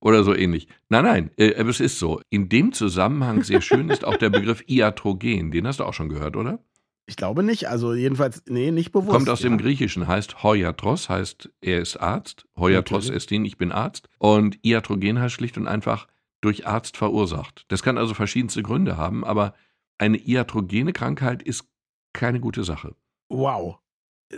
Oder 0.01 0.23
so 0.23 0.33
ähnlich. 0.33 0.67
Nein, 0.87 1.03
nein, 1.03 1.31
äh, 1.37 1.55
aber 1.59 1.69
es 1.69 1.79
ist 1.79 1.99
so. 1.99 2.21
In 2.29 2.47
dem 2.47 2.71
Zusammenhang 2.71 3.43
sehr 3.43 3.61
schön 3.61 3.89
ist 3.89 4.05
auch 4.05 4.15
der 4.17 4.29
Begriff 4.29 4.63
Iatrogen. 4.67 5.51
Den 5.51 5.67
hast 5.67 5.79
du 5.79 5.83
auch 5.83 5.93
schon 5.93 6.09
gehört, 6.09 6.37
oder? 6.37 6.59
Ich 7.05 7.15
glaube 7.15 7.43
nicht. 7.43 7.67
Also 7.67 7.93
jedenfalls, 7.93 8.43
nee, 8.47 8.71
nicht 8.71 8.91
bewusst. 8.91 9.11
Kommt 9.11 9.29
aus 9.29 9.41
ja. 9.41 9.49
dem 9.49 9.57
Griechischen, 9.57 10.07
heißt 10.07 10.43
Hoiatros, 10.43 11.09
heißt 11.09 11.49
er 11.59 11.81
ist 11.81 11.97
Arzt. 11.97 12.45
Hoiatros 12.57 13.05
Natürlich. 13.05 13.17
estin, 13.17 13.45
ich 13.45 13.57
bin 13.57 13.71
Arzt. 13.71 14.07
Und 14.19 14.59
Iatrogen 14.63 15.19
heißt 15.19 15.33
schlicht 15.33 15.57
und 15.57 15.67
einfach 15.67 16.07
durch 16.41 16.65
Arzt 16.65 16.95
verursacht. 16.95 17.65
Das 17.67 17.83
kann 17.83 17.97
also 17.97 18.13
verschiedenste 18.13 18.63
Gründe 18.63 18.95
haben, 18.95 19.25
aber 19.25 19.53
eine 19.97 20.17
iatrogene 20.17 20.93
Krankheit 20.93 21.43
ist 21.43 21.65
keine 22.13 22.39
gute 22.39 22.63
Sache. 22.63 22.95
Wow. 23.27 23.79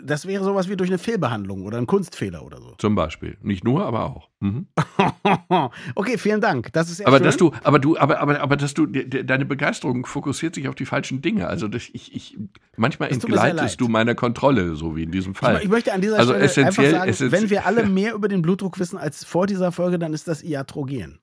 Das 0.03 0.25
wäre 0.25 0.41
sowas 0.45 0.69
wie 0.69 0.77
durch 0.77 0.89
eine 0.89 0.97
Fehlbehandlung 0.97 1.65
oder 1.65 1.77
ein 1.77 1.85
Kunstfehler 1.85 2.45
oder 2.45 2.61
so. 2.61 2.75
Zum 2.77 2.95
Beispiel. 2.95 3.37
Nicht 3.41 3.65
nur, 3.65 3.85
aber 3.85 4.05
auch. 4.05 4.29
Mhm. 4.39 4.67
okay, 5.95 6.17
vielen 6.17 6.39
Dank. 6.39 6.71
Das 6.71 6.89
ist 6.89 7.05
Aber 7.05 7.17
schön. 7.17 7.25
dass 7.25 7.35
du, 7.35 7.51
aber 7.63 7.77
du, 7.77 7.97
aber, 7.97 8.19
aber, 8.21 8.39
aber 8.39 8.55
dass 8.55 8.73
du, 8.73 8.85
de- 8.85 9.05
de- 9.05 9.23
deine 9.25 9.43
Begeisterung 9.45 10.05
fokussiert 10.05 10.55
sich 10.55 10.69
auf 10.69 10.75
die 10.75 10.85
falschen 10.85 11.21
Dinge. 11.21 11.47
Also 11.47 11.67
das, 11.67 11.89
ich, 11.91 12.15
ich, 12.15 12.37
manchmal 12.77 13.09
sehr 13.09 13.15
entgleitest 13.15 13.81
du 13.81 13.89
meiner 13.89 14.15
Kontrolle, 14.15 14.75
so 14.75 14.95
wie 14.95 15.03
in 15.03 15.11
diesem 15.11 15.33
Ich, 15.33 15.39
Fall. 15.39 15.59
ich 15.61 15.67
möchte 15.67 15.91
an 15.91 15.99
dieser 15.99 16.17
Also 16.19 16.31
Stelle 16.35 16.45
einfach 16.45 16.63
essentiell- 16.83 16.91
sagen, 16.91 17.09
essentie- 17.11 17.31
wenn 17.33 17.49
wir 17.49 17.65
alle 17.65 17.85
mehr 17.89 18.13
über 18.13 18.29
den 18.29 18.41
Blutdruck 18.41 18.79
wissen 18.79 18.97
als 18.97 19.25
vor 19.25 19.45
dieser 19.45 19.73
Folge, 19.73 19.99
dann 19.99 20.13
ist 20.13 20.25
das 20.27 20.41
Iatrogen. 20.41 21.19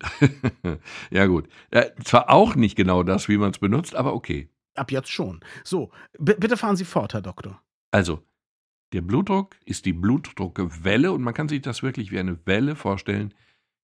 ja 1.10 1.26
gut. 1.26 1.48
Äh, 1.70 1.90
zwar 2.04 2.30
auch 2.30 2.54
nicht 2.54 2.76
genau 2.76 3.02
das, 3.02 3.28
wie 3.28 3.36
man 3.36 3.50
es 3.50 3.58
benutzt, 3.58 3.94
aber 3.94 4.14
okay. 4.14 4.48
Ab 4.76 4.92
jetzt 4.92 5.10
schon. 5.10 5.40
So, 5.64 5.90
bitte 6.18 6.56
fahren 6.56 6.76
Sie 6.76 6.84
fort, 6.84 7.12
Herr 7.12 7.20
Doktor. 7.22 7.60
Also, 7.90 8.22
Der 8.92 9.02
Blutdruck 9.02 9.56
ist 9.66 9.84
die 9.84 9.92
Blutdruckwelle 9.92 11.12
und 11.12 11.22
man 11.22 11.34
kann 11.34 11.48
sich 11.48 11.60
das 11.60 11.82
wirklich 11.82 12.10
wie 12.10 12.18
eine 12.18 12.38
Welle 12.46 12.74
vorstellen, 12.74 13.34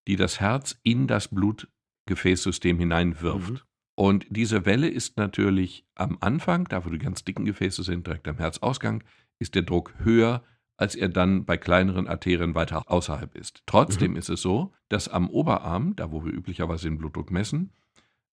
die 0.09 0.17
das 0.17 0.41
Herz 0.41 0.79
in 0.83 1.07
das 1.07 1.29
Blutgefäßsystem 1.29 2.79
hineinwirft. 2.79 3.53
Mhm. 3.53 3.61
Und 3.97 4.27
diese 4.31 4.65
Welle 4.67 4.89
ist 4.89 5.17
natürlich 5.19 5.87
am 5.95 6.19
Anfang, 6.21 6.65
da 6.69 6.85
wo 6.85 6.91
die 6.91 6.99
ganz 6.99 7.25
dicken 7.25 7.45
Gefäße 7.45 7.83
sind, 7.83 8.07
direkt 8.07 8.27
am 8.27 8.39
Herzausgang, 8.39 9.05
ist 9.39 9.55
der 9.55 9.63
Druck 9.63 9.95
höher, 9.99 10.43
als 10.77 10.95
er 10.97 11.09
dann 11.09 11.45
bei 11.45 11.57
kleineren 11.57 12.09
Arterien 12.09 12.55
weiter 12.55 12.91
außerhalb 12.91 13.37
ist. 13.37 13.63
Trotzdem 13.67 14.13
mhm. 14.13 14.17
ist 14.17 14.31
es 14.31 14.41
so, 14.41 14.73
dass 14.89 15.09
am 15.09 15.29
Oberarm, 15.31 15.95
da 15.97 16.11
wo 16.11 16.25
wir 16.25 16.33
üblicherweise 16.33 16.89
den 16.89 16.99
Blutdruck 16.99 17.31
messen, 17.31 17.73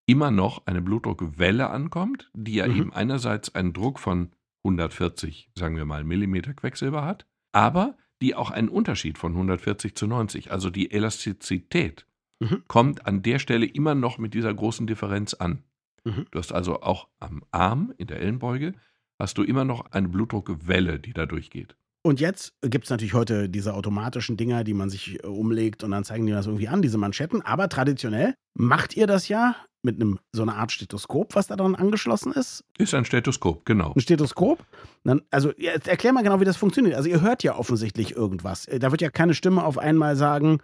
immer 0.08 0.32
noch 0.32 0.66
eine 0.66 0.82
Blutdruckwelle 0.82 1.70
ankommt, 1.70 2.32
die 2.34 2.56
ja 2.56 2.68
mhm. 2.68 2.75
eben 2.78 2.94
einerseits 2.94 3.54
einen 3.54 3.74
Druck 3.74 4.00
von 4.00 4.32
140, 4.63 5.50
sagen 5.58 5.75
wir 5.75 5.86
mal, 5.86 6.03
Millimeter 6.03 6.53
Quecksilber 6.53 7.06
hat, 7.06 7.25
aber 7.51 7.98
die 8.22 8.36
auch 8.36 8.51
einen 8.51 8.70
Unterschied 8.70 9.18
von 9.18 9.32
140 9.34 9.96
zu 9.96 10.08
90, 10.08 10.51
also 10.51 10.70
die 10.70 10.91
Elastizität, 10.91 12.06
mhm. 12.39 12.63
kommt 12.68 13.06
an 13.08 13.24
der 13.24 13.39
Stelle 13.39 13.65
immer 13.65 13.96
noch 13.96 14.18
mit 14.18 14.34
dieser 14.34 14.53
großen 14.53 14.88
Differenz 14.88 15.34
an. 15.34 15.63
Mhm. 16.03 16.27
Du 16.32 16.39
hast 16.39 16.51
also 16.51 16.82
auch 16.82 17.08
am 17.20 17.44
Arm, 17.51 17.94
in 17.98 18.08
der 18.08 18.20
Ellenbeuge, 18.22 18.74
hast 19.20 19.38
du 19.38 19.44
immer 19.44 19.65
noch 19.65 19.91
eine 19.91 20.10
Blutdruckwelle, 20.10 21.00
die 21.00 21.13
da 21.13 21.25
durchgeht. 21.25 21.75
Und 22.03 22.20
jetzt 22.20 22.53
gibt 22.62 22.86
es 22.86 22.89
natürlich 22.89 23.13
heute 23.13 23.48
diese 23.48 23.75
automatischen 23.75 24.36
Dinger, 24.36 24.63
die 24.63 24.74
man 24.74 24.89
sich 24.89 25.24
äh, 25.24 25.27
umlegt 25.27 25.84
und 25.84 25.91
dann 25.91 26.03
zeigen 26.03 26.25
die 26.25 26.31
das 26.31 26.48
irgendwie 26.48 26.67
an, 26.67 26.81
diese 26.81 26.98
Manschetten. 26.98 27.41
Aber 27.43 27.70
traditionell 27.70 28.34
macht 28.55 28.98
ihr 28.98 29.05
das 29.05 29.27
ja 29.27 29.55
mit 29.84 29.96
einem 29.96 30.20
so 30.31 30.41
einer 30.43 30.58
Art 30.58 30.72
Stethoskop, 30.72 31.36
was 31.36 31.48
da 31.48 31.55
dran 31.55 31.75
angeschlossen 31.75 32.34
ist. 32.34 32.63
Ist 32.77 32.93
ein 32.93 33.05
Stethoskop, 33.05 33.65
genau. 33.65 33.93
Ein 33.96 34.01
Stethoskop. 34.01 34.63
Dann, 35.03 35.22
also 35.31 35.51
erklär 35.51 36.13
mal 36.13 36.24
genau, 36.24 36.39
wie 36.39 36.46
das 36.46 36.58
funktioniert. 36.58 36.96
Also 36.96 37.10
ihr 37.10 37.22
hört 37.22 37.43
ja 37.43 37.55
offensichtlich 37.55 38.15
irgendwas. 38.15 38.65
Äh, 38.67 38.79
da 38.79 38.91
wird 38.91 39.01
ja 39.01 39.10
keine 39.10 39.34
Stimme 39.34 39.63
auf 39.63 39.77
einmal 39.77 40.15
sagen, 40.15 40.60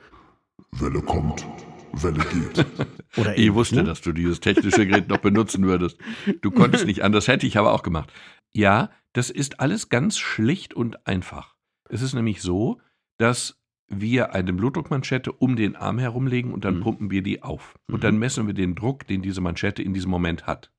Welle 0.72 1.02
kommt, 1.02 1.46
Welle 1.94 2.24
geht. 2.26 2.66
Oder 3.18 3.38
ich 3.38 3.54
wusste, 3.54 3.78
ne? 3.78 3.84
dass 3.84 4.02
du 4.02 4.12
dieses 4.12 4.40
technische 4.40 4.86
Gerät 4.88 5.08
noch 5.08 5.20
benutzen 5.20 5.66
würdest. 5.66 5.98
Du 6.42 6.50
konntest 6.50 6.86
nicht 6.88 7.04
anders, 7.04 7.28
hätte 7.28 7.46
ich 7.46 7.58
aber 7.58 7.74
auch 7.74 7.84
gemacht. 7.84 8.12
Ja, 8.54 8.90
das 9.18 9.32
ist 9.32 9.60
alles 9.60 9.90
ganz 9.90 10.20
schlicht 10.20 10.76
und 10.76 11.08
einfach. 11.08 11.56
Es 11.90 12.04
ist 12.04 12.14
nämlich 12.14 12.40
so, 12.44 12.80
dass 13.18 13.60
wir 13.88 14.36
eine 14.36 14.54
Blutdruckmanschette 14.54 15.32
um 15.32 15.56
den 15.56 15.76
Arm 15.76 15.98
herumlegen 15.98 16.54
und 16.54 16.64
dann 16.66 16.78
mhm. 16.78 16.82
pumpen 16.82 17.10
wir 17.10 17.24
die 17.24 17.42
auf. 17.42 17.80
Und 17.88 18.04
dann 18.04 18.14
mhm. 18.14 18.20
messen 18.20 18.46
wir 18.46 18.54
den 18.54 18.76
Druck, 18.76 19.08
den 19.08 19.24
diese 19.24 19.42
Manschette 19.42 19.82
in 19.82 19.96
diesem 19.96 20.12
Moment 20.12 20.46
hat. 20.46 20.72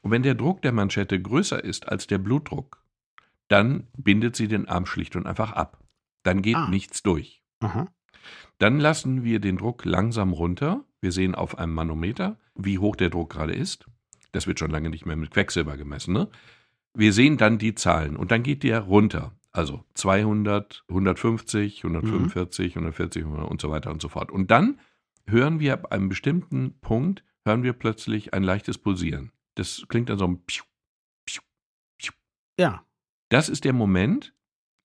Und 0.00 0.10
wenn 0.10 0.24
der 0.24 0.34
Druck 0.34 0.62
der 0.62 0.72
Manschette 0.72 1.22
größer 1.22 1.62
ist 1.62 1.86
als 1.86 2.08
der 2.08 2.18
Blutdruck, 2.18 2.82
dann 3.46 3.86
bindet 3.96 4.34
sie 4.34 4.48
den 4.48 4.66
Arm 4.66 4.84
schlicht 4.84 5.14
und 5.14 5.28
einfach 5.28 5.52
ab. 5.52 5.78
Dann 6.24 6.42
geht 6.42 6.56
ah. 6.56 6.68
nichts 6.68 7.04
durch. 7.04 7.40
Aha. 7.60 7.86
Dann 8.58 8.80
lassen 8.80 9.22
wir 9.22 9.38
den 9.38 9.58
Druck 9.58 9.84
langsam 9.84 10.32
runter. 10.32 10.84
Wir 11.00 11.12
sehen 11.12 11.36
auf 11.36 11.56
einem 11.56 11.74
Manometer, 11.74 12.36
wie 12.56 12.80
hoch 12.80 12.96
der 12.96 13.10
Druck 13.10 13.30
gerade 13.30 13.52
ist. 13.52 13.86
Das 14.32 14.48
wird 14.48 14.58
schon 14.58 14.72
lange 14.72 14.90
nicht 14.90 15.06
mehr 15.06 15.14
mit 15.14 15.30
Quecksilber 15.30 15.76
gemessen. 15.76 16.14
Ne? 16.14 16.28
Wir 16.94 17.12
sehen 17.12 17.36
dann 17.36 17.58
die 17.58 17.74
Zahlen 17.74 18.16
und 18.16 18.30
dann 18.30 18.42
geht 18.42 18.62
der 18.62 18.80
runter. 18.80 19.36
Also 19.52 19.84
200, 19.94 20.84
150, 20.88 21.84
145, 21.84 22.76
mhm. 22.76 22.82
140 22.82 23.24
und 23.24 23.60
so 23.60 23.70
weiter 23.70 23.90
und 23.90 24.00
so 24.00 24.08
fort. 24.08 24.30
Und 24.30 24.50
dann 24.50 24.80
hören 25.26 25.60
wir 25.60 25.72
ab 25.72 25.92
einem 25.92 26.08
bestimmten 26.08 26.78
Punkt, 26.80 27.24
hören 27.44 27.62
wir 27.62 27.72
plötzlich 27.72 28.32
ein 28.32 28.42
leichtes 28.42 28.78
Pulsieren. 28.78 29.32
Das 29.56 29.84
klingt 29.88 30.08
dann 30.08 30.18
so 30.18 30.26
ein 30.26 30.44
Piu, 30.44 30.62
Piu, 31.26 31.42
Piu. 31.98 32.12
Ja. 32.58 32.84
Das 33.28 33.48
ist 33.48 33.64
der 33.64 33.72
Moment, 33.72 34.34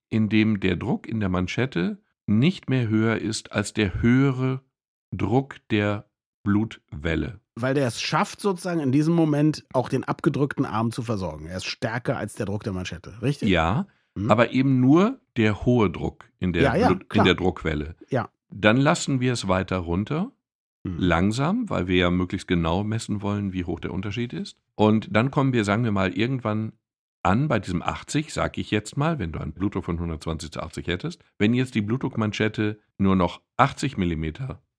in 0.09 0.29
dem 0.29 0.59
der 0.59 0.75
Druck 0.75 1.07
in 1.07 1.19
der 1.19 1.29
Manschette 1.29 2.01
nicht 2.27 2.69
mehr 2.69 2.87
höher 2.87 3.17
ist 3.17 3.51
als 3.51 3.73
der 3.73 4.01
höhere 4.01 4.63
Druck 5.11 5.57
der 5.69 6.09
Blutwelle. 6.43 7.39
Weil 7.55 7.73
der 7.73 7.87
es 7.87 8.01
schafft, 8.01 8.41
sozusagen 8.41 8.81
in 8.81 8.91
diesem 8.91 9.13
Moment 9.13 9.65
auch 9.73 9.89
den 9.89 10.03
abgedrückten 10.03 10.65
Arm 10.65 10.91
zu 10.91 11.03
versorgen. 11.03 11.47
Er 11.47 11.57
ist 11.57 11.65
stärker 11.65 12.17
als 12.17 12.33
der 12.33 12.45
Druck 12.45 12.63
der 12.63 12.73
Manschette, 12.73 13.21
richtig? 13.21 13.49
Ja, 13.49 13.87
mhm. 14.15 14.29
aber 14.29 14.51
eben 14.51 14.81
nur 14.81 15.19
der 15.37 15.65
hohe 15.65 15.89
Druck 15.89 16.25
in 16.39 16.53
der, 16.53 16.63
ja, 16.63 16.75
ja, 16.75 16.99
in 17.13 17.23
der 17.23 17.35
Druckwelle. 17.35 17.95
Ja. 18.09 18.29
Dann 18.49 18.77
lassen 18.77 19.21
wir 19.21 19.33
es 19.33 19.47
weiter 19.47 19.77
runter, 19.77 20.31
mhm. 20.83 20.97
langsam, 20.97 21.69
weil 21.69 21.87
wir 21.87 21.95
ja 21.95 22.11
möglichst 22.11 22.47
genau 22.47 22.83
messen 22.83 23.21
wollen, 23.21 23.53
wie 23.53 23.63
hoch 23.63 23.79
der 23.79 23.93
Unterschied 23.93 24.33
ist. 24.33 24.57
Und 24.75 25.07
dann 25.11 25.31
kommen 25.31 25.53
wir, 25.53 25.63
sagen 25.63 25.83
wir 25.83 25.91
mal, 25.91 26.11
irgendwann 26.11 26.73
an 27.23 27.47
bei 27.47 27.59
diesem 27.59 27.81
80, 27.81 28.31
sage 28.31 28.61
ich 28.61 28.69
jetzt 28.69 28.97
mal, 28.97 29.17
wenn 29.17 29.31
du 29.31 29.39
einen 29.39 29.53
Blutdruck 29.53 29.85
von 29.85 29.95
120 29.95 30.51
zu 30.51 30.61
80 30.61 30.87
hättest. 30.87 31.23
Wenn 31.39 31.53
jetzt 31.53 31.73
die 31.73 31.81
Blutdruckmanschette 31.81 32.79
nur 32.99 33.15
noch 33.15 33.41
80 33.57 33.97
mm 33.97 34.25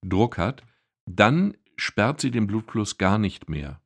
Druck 0.03 0.39
hat, 0.39 0.63
dann 1.07 1.55
sperrt 1.77 2.21
sie 2.21 2.31
den 2.31 2.47
Blutfluss 2.47 2.99
gar 2.99 3.19
nicht 3.19 3.49
mehr. 3.49 3.81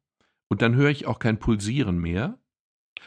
Und 0.49 0.63
dann 0.63 0.75
höre 0.75 0.91
ich 0.91 1.07
auch 1.07 1.19
kein 1.19 1.39
Pulsieren 1.39 1.99
mehr, 1.99 2.39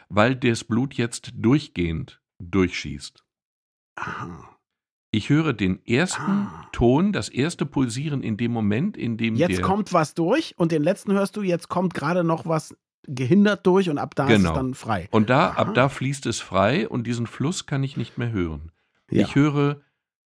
weil 0.09 0.35
das 0.35 0.63
Blut 0.63 0.93
jetzt 0.93 1.31
durchgehend 1.35 2.21
durchschießt. 2.39 3.23
Ich 5.11 5.29
höre 5.29 5.53
den 5.53 5.85
ersten 5.85 6.21
ah. 6.21 6.67
Ton, 6.71 7.13
das 7.13 7.29
erste 7.29 7.65
Pulsieren 7.65 8.23
in 8.23 8.37
dem 8.37 8.51
Moment, 8.51 8.97
in 8.97 9.17
dem 9.17 9.35
jetzt 9.35 9.61
kommt 9.61 9.93
was 9.93 10.15
durch 10.15 10.55
und 10.57 10.71
den 10.71 10.81
letzten 10.81 11.11
hörst 11.11 11.37
du, 11.37 11.43
jetzt 11.43 11.69
kommt 11.69 11.93
gerade 11.93 12.23
noch 12.23 12.47
was 12.47 12.75
gehindert 13.07 13.67
durch 13.67 13.89
und 13.89 13.97
ab 13.97 14.15
da 14.15 14.25
genau. 14.25 14.35
ist 14.35 14.39
es 14.39 14.49
genau. 14.49 14.55
dann 14.55 14.73
frei. 14.73 15.07
Und 15.11 15.29
da, 15.29 15.51
ab 15.51 15.73
da 15.75 15.89
fließt 15.89 16.25
es 16.25 16.39
frei 16.39 16.87
und 16.87 17.05
diesen 17.05 17.27
Fluss 17.27 17.65
kann 17.65 17.83
ich 17.83 17.97
nicht 17.97 18.17
mehr 18.17 18.31
hören. 18.31 18.71
Ja. 19.11 19.21
Ich 19.21 19.35
höre 19.35 19.81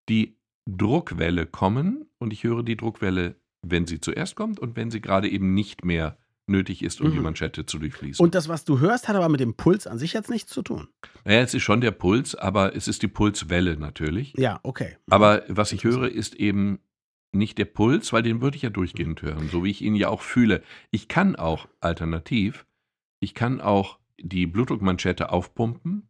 die 0.09 0.39
Druckwelle 0.67 1.47
kommen 1.47 2.09
und 2.19 2.33
ich 2.33 2.45
höre 2.45 2.63
die 2.63 2.77
Druckwelle, 2.77 3.37
wenn 3.71 3.87
sie 3.87 4.01
zuerst 4.01 4.37
kommt 4.37 4.59
und 4.61 4.77
wenn 4.77 4.91
sie 4.91 5.01
gerade 5.01 5.29
eben 5.29 5.55
nicht 5.55 5.85
mehr 5.85 6.19
nötig 6.47 6.83
ist, 6.83 7.01
um 7.01 7.09
mhm. 7.09 7.13
die 7.13 7.21
Manschette 7.21 7.67
zu 7.67 7.79
durchfließen. 7.79 8.23
Und 8.23 8.35
das, 8.35 8.49
was 8.49 8.65
du 8.65 8.79
hörst, 8.79 9.09
hat 9.09 9.17
aber 9.17 9.29
mit 9.29 9.41
dem 9.41 9.55
Puls 9.55 9.87
an 9.87 9.99
sich 9.99 10.13
jetzt 10.13 10.31
nichts 10.31 10.53
zu 10.53 10.63
tun. 10.63 10.89
Naja, 11.25 11.41
es 11.41 11.55
ist 11.55 11.63
schon 11.63 11.81
der 11.81 11.91
Puls, 11.91 12.35
aber 12.35 12.77
es 12.77 12.89
ist 12.89 13.03
die 13.03 13.09
Pulswelle 13.09 13.77
natürlich. 13.77 14.33
Ja, 14.37 14.61
okay. 14.63 14.97
Aber 15.11 15.43
was 15.49 15.73
ich 15.73 15.85
höre, 15.85 16.09
ist 16.09 16.35
eben 16.35 16.79
nicht 17.33 17.59
der 17.59 17.65
Puls, 17.65 18.13
weil 18.13 18.23
den 18.23 18.41
würde 18.41 18.57
ich 18.57 18.63
ja 18.63 18.71
durchgehend 18.71 19.23
hören, 19.23 19.49
so 19.51 19.65
wie 19.65 19.71
ich 19.71 19.83
ihn 19.83 19.95
ja 19.95 20.09
auch 20.09 20.23
fühle. 20.23 20.63
Ich 20.91 21.09
kann 21.09 21.37
auch 21.37 21.69
alternativ, 21.81 22.67
ich 23.21 23.35
kann 23.35 23.61
auch 23.61 23.99
die 24.19 24.47
Blutdruckmanschette 24.47 25.31
aufpumpen 25.31 26.09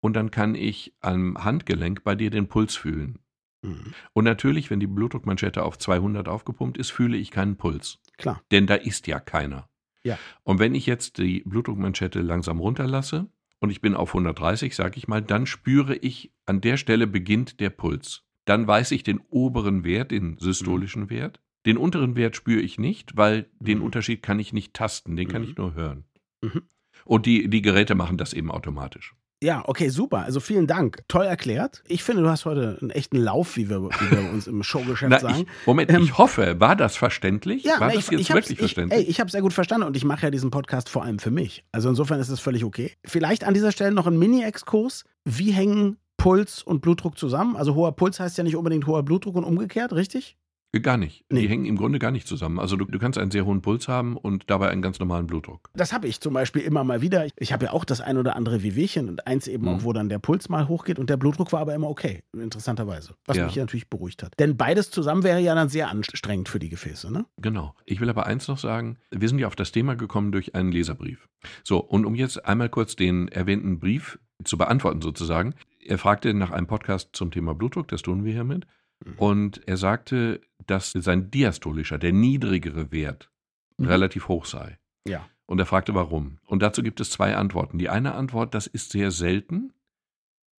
und 0.00 0.14
dann 0.14 0.30
kann 0.30 0.54
ich 0.54 0.94
am 1.00 1.42
Handgelenk 1.42 2.02
bei 2.04 2.14
dir 2.14 2.30
den 2.30 2.48
Puls 2.48 2.74
fühlen. 2.74 3.18
Mhm. 3.64 3.94
Und 4.12 4.24
natürlich, 4.24 4.70
wenn 4.70 4.80
die 4.80 4.86
Blutdruckmanschette 4.86 5.62
auf 5.62 5.78
200 5.78 6.28
aufgepumpt 6.28 6.78
ist, 6.78 6.90
fühle 6.90 7.16
ich 7.16 7.30
keinen 7.30 7.56
Puls. 7.56 7.98
Klar. 8.16 8.42
Denn 8.50 8.66
da 8.66 8.74
ist 8.74 9.06
ja 9.06 9.20
keiner. 9.20 9.68
Ja. 10.02 10.18
Und 10.42 10.58
wenn 10.58 10.74
ich 10.74 10.86
jetzt 10.86 11.18
die 11.18 11.42
Blutdruckmanschette 11.46 12.20
langsam 12.20 12.60
runterlasse 12.60 13.26
und 13.60 13.70
ich 13.70 13.80
bin 13.80 13.94
auf 13.94 14.10
130, 14.10 14.74
sage 14.74 14.98
ich 14.98 15.08
mal, 15.08 15.22
dann 15.22 15.46
spüre 15.46 15.96
ich, 15.96 16.32
an 16.46 16.60
der 16.60 16.76
Stelle 16.76 17.06
beginnt 17.06 17.60
der 17.60 17.70
Puls 17.70 18.24
dann 18.44 18.66
weiß 18.66 18.90
ich 18.92 19.02
den 19.02 19.20
oberen 19.30 19.84
Wert, 19.84 20.10
den 20.10 20.38
systolischen 20.38 21.04
mhm. 21.04 21.10
Wert. 21.10 21.40
Den 21.66 21.78
unteren 21.78 22.14
Wert 22.14 22.36
spüre 22.36 22.60
ich 22.60 22.78
nicht, 22.78 23.16
weil 23.16 23.48
den 23.58 23.78
mhm. 23.78 23.84
Unterschied 23.84 24.22
kann 24.22 24.38
ich 24.38 24.52
nicht 24.52 24.74
tasten, 24.74 25.16
den 25.16 25.28
kann 25.28 25.42
ich 25.42 25.50
mhm. 25.50 25.64
nur 25.64 25.74
hören. 25.74 26.04
Mhm. 26.42 26.62
Und 27.04 27.26
die, 27.26 27.48
die 27.48 27.62
Geräte 27.62 27.94
machen 27.94 28.18
das 28.18 28.32
eben 28.32 28.50
automatisch. 28.50 29.14
Ja, 29.44 29.62
okay, 29.66 29.90
super. 29.90 30.20
Also 30.20 30.40
vielen 30.40 30.66
Dank. 30.66 31.02
Toll 31.06 31.26
erklärt. 31.26 31.82
Ich 31.86 32.02
finde, 32.02 32.22
du 32.22 32.30
hast 32.30 32.46
heute 32.46 32.78
einen 32.80 32.88
echten 32.88 33.18
Lauf, 33.18 33.56
wie 33.56 33.68
wir, 33.68 33.82
wie 33.82 34.10
wir 34.10 34.30
uns 34.32 34.46
im 34.46 34.62
Showgeschäft 34.62 35.10
na, 35.10 35.20
sagen. 35.20 35.40
Ich, 35.40 35.66
Moment, 35.66 35.90
ähm, 35.90 36.02
ich 36.02 36.16
hoffe, 36.16 36.58
war 36.60 36.74
das 36.76 36.96
verständlich? 36.96 37.62
Ja, 37.62 37.78
war 37.78 37.88
na, 37.88 37.94
das 37.94 38.10
ich, 38.10 38.18
jetzt 38.18 38.32
wirklich 38.32 38.58
verständlich? 38.58 39.00
ey, 39.00 39.04
ich 39.04 39.20
habe 39.20 39.26
es 39.28 39.32
sehr 39.32 39.42
gut 39.42 39.52
verstanden 39.52 39.86
und 39.86 39.98
ich 39.98 40.04
mache 40.04 40.22
ja 40.22 40.30
diesen 40.30 40.50
Podcast 40.50 40.88
vor 40.88 41.02
allem 41.04 41.18
für 41.18 41.30
mich. 41.30 41.62
Also 41.72 41.90
insofern 41.90 42.20
ist 42.20 42.30
es 42.30 42.40
völlig 42.40 42.64
okay. 42.64 42.92
Vielleicht 43.04 43.44
an 43.44 43.52
dieser 43.52 43.70
Stelle 43.70 43.92
noch 43.92 44.06
ein 44.06 44.18
Mini-Exkurs. 44.18 45.04
Wie 45.26 45.50
hängen 45.50 45.98
Puls 46.16 46.62
und 46.62 46.80
Blutdruck 46.80 47.18
zusammen? 47.18 47.54
Also 47.54 47.74
hoher 47.74 47.94
Puls 47.94 48.18
heißt 48.18 48.38
ja 48.38 48.44
nicht 48.44 48.56
unbedingt 48.56 48.86
hoher 48.86 49.02
Blutdruck 49.02 49.36
und 49.36 49.44
umgekehrt, 49.44 49.92
richtig? 49.92 50.38
Gar 50.82 50.96
nicht. 50.96 51.24
Nee. 51.30 51.42
Die 51.42 51.48
hängen 51.48 51.66
im 51.66 51.76
Grunde 51.76 51.98
gar 51.98 52.10
nicht 52.10 52.26
zusammen. 52.26 52.58
Also 52.58 52.76
du, 52.76 52.84
du, 52.84 52.98
kannst 52.98 53.18
einen 53.18 53.30
sehr 53.30 53.44
hohen 53.44 53.62
Puls 53.62 53.86
haben 53.86 54.16
und 54.16 54.50
dabei 54.50 54.70
einen 54.70 54.82
ganz 54.82 54.98
normalen 54.98 55.26
Blutdruck. 55.26 55.70
Das 55.74 55.92
habe 55.92 56.08
ich 56.08 56.20
zum 56.20 56.34
Beispiel 56.34 56.62
immer 56.62 56.82
mal 56.82 57.00
wieder. 57.00 57.28
Ich 57.38 57.52
habe 57.52 57.66
ja 57.66 57.72
auch 57.72 57.84
das 57.84 58.00
ein 58.00 58.18
oder 58.18 58.34
andere 58.34 58.62
Wehwehchen 58.62 59.08
und 59.08 59.26
eins 59.26 59.46
eben 59.46 59.64
mhm. 59.64 59.68
auch, 59.68 59.84
wo 59.84 59.92
dann 59.92 60.08
der 60.08 60.18
Puls 60.18 60.48
mal 60.48 60.68
hochgeht 60.68 60.98
und 60.98 61.10
der 61.10 61.16
Blutdruck 61.16 61.52
war 61.52 61.60
aber 61.60 61.74
immer 61.74 61.88
okay, 61.88 62.22
interessanterweise. 62.32 63.14
Was 63.26 63.36
ja. 63.36 63.46
mich 63.46 63.56
natürlich 63.56 63.88
beruhigt 63.88 64.22
hat. 64.22 64.32
Denn 64.38 64.56
beides 64.56 64.90
zusammen 64.90 65.22
wäre 65.22 65.40
ja 65.40 65.54
dann 65.54 65.68
sehr 65.68 65.88
anstrengend 65.88 66.48
für 66.48 66.58
die 66.58 66.68
Gefäße, 66.68 67.12
ne? 67.12 67.24
Genau. 67.40 67.74
Ich 67.84 68.00
will 68.00 68.10
aber 68.10 68.26
eins 68.26 68.48
noch 68.48 68.58
sagen, 68.58 68.98
wir 69.10 69.28
sind 69.28 69.38
ja 69.38 69.46
auf 69.46 69.56
das 69.56 69.70
Thema 69.70 69.94
gekommen 69.94 70.32
durch 70.32 70.54
einen 70.54 70.72
Leserbrief. 70.72 71.28
So, 71.62 71.78
und 71.78 72.04
um 72.04 72.14
jetzt 72.14 72.44
einmal 72.44 72.68
kurz 72.68 72.96
den 72.96 73.28
erwähnten 73.28 73.78
Brief 73.78 74.18
zu 74.42 74.58
beantworten 74.58 75.00
sozusagen. 75.00 75.54
Er 75.80 75.98
fragte 75.98 76.34
nach 76.34 76.50
einem 76.50 76.66
Podcast 76.66 77.10
zum 77.12 77.30
Thema 77.30 77.54
Blutdruck, 77.54 77.88
das 77.88 78.02
tun 78.02 78.24
wir 78.24 78.32
hiermit. 78.32 78.66
Mhm. 79.04 79.14
Und 79.18 79.68
er 79.68 79.76
sagte, 79.76 80.40
dass 80.66 80.92
sein 80.92 81.30
diastolischer, 81.30 81.98
der 81.98 82.12
niedrigere 82.12 82.92
Wert, 82.92 83.30
mhm. 83.78 83.86
relativ 83.86 84.28
hoch 84.28 84.44
sei. 84.44 84.78
Ja. 85.06 85.28
Und 85.46 85.58
er 85.58 85.66
fragte, 85.66 85.94
warum. 85.94 86.38
Und 86.46 86.62
dazu 86.62 86.82
gibt 86.82 87.00
es 87.00 87.10
zwei 87.10 87.36
Antworten. 87.36 87.78
Die 87.78 87.90
eine 87.90 88.14
Antwort, 88.14 88.54
das 88.54 88.66
ist 88.66 88.90
sehr 88.90 89.10
selten. 89.10 89.72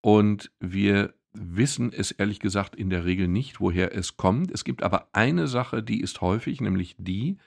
Und 0.02 0.52
wir 0.60 1.14
wissen 1.32 1.92
es 1.92 2.10
ehrlich 2.10 2.38
gesagt 2.38 2.76
in 2.76 2.90
der 2.90 3.04
Regel 3.04 3.26
nicht, 3.26 3.60
woher 3.60 3.94
es 3.94 4.16
kommt. 4.16 4.50
Es 4.50 4.64
gibt 4.64 4.82
aber 4.82 5.08
eine 5.12 5.48
Sache, 5.48 5.82
die 5.82 6.00
ist 6.00 6.20
häufig, 6.20 6.60
nämlich 6.60 6.96
die, 6.98 7.38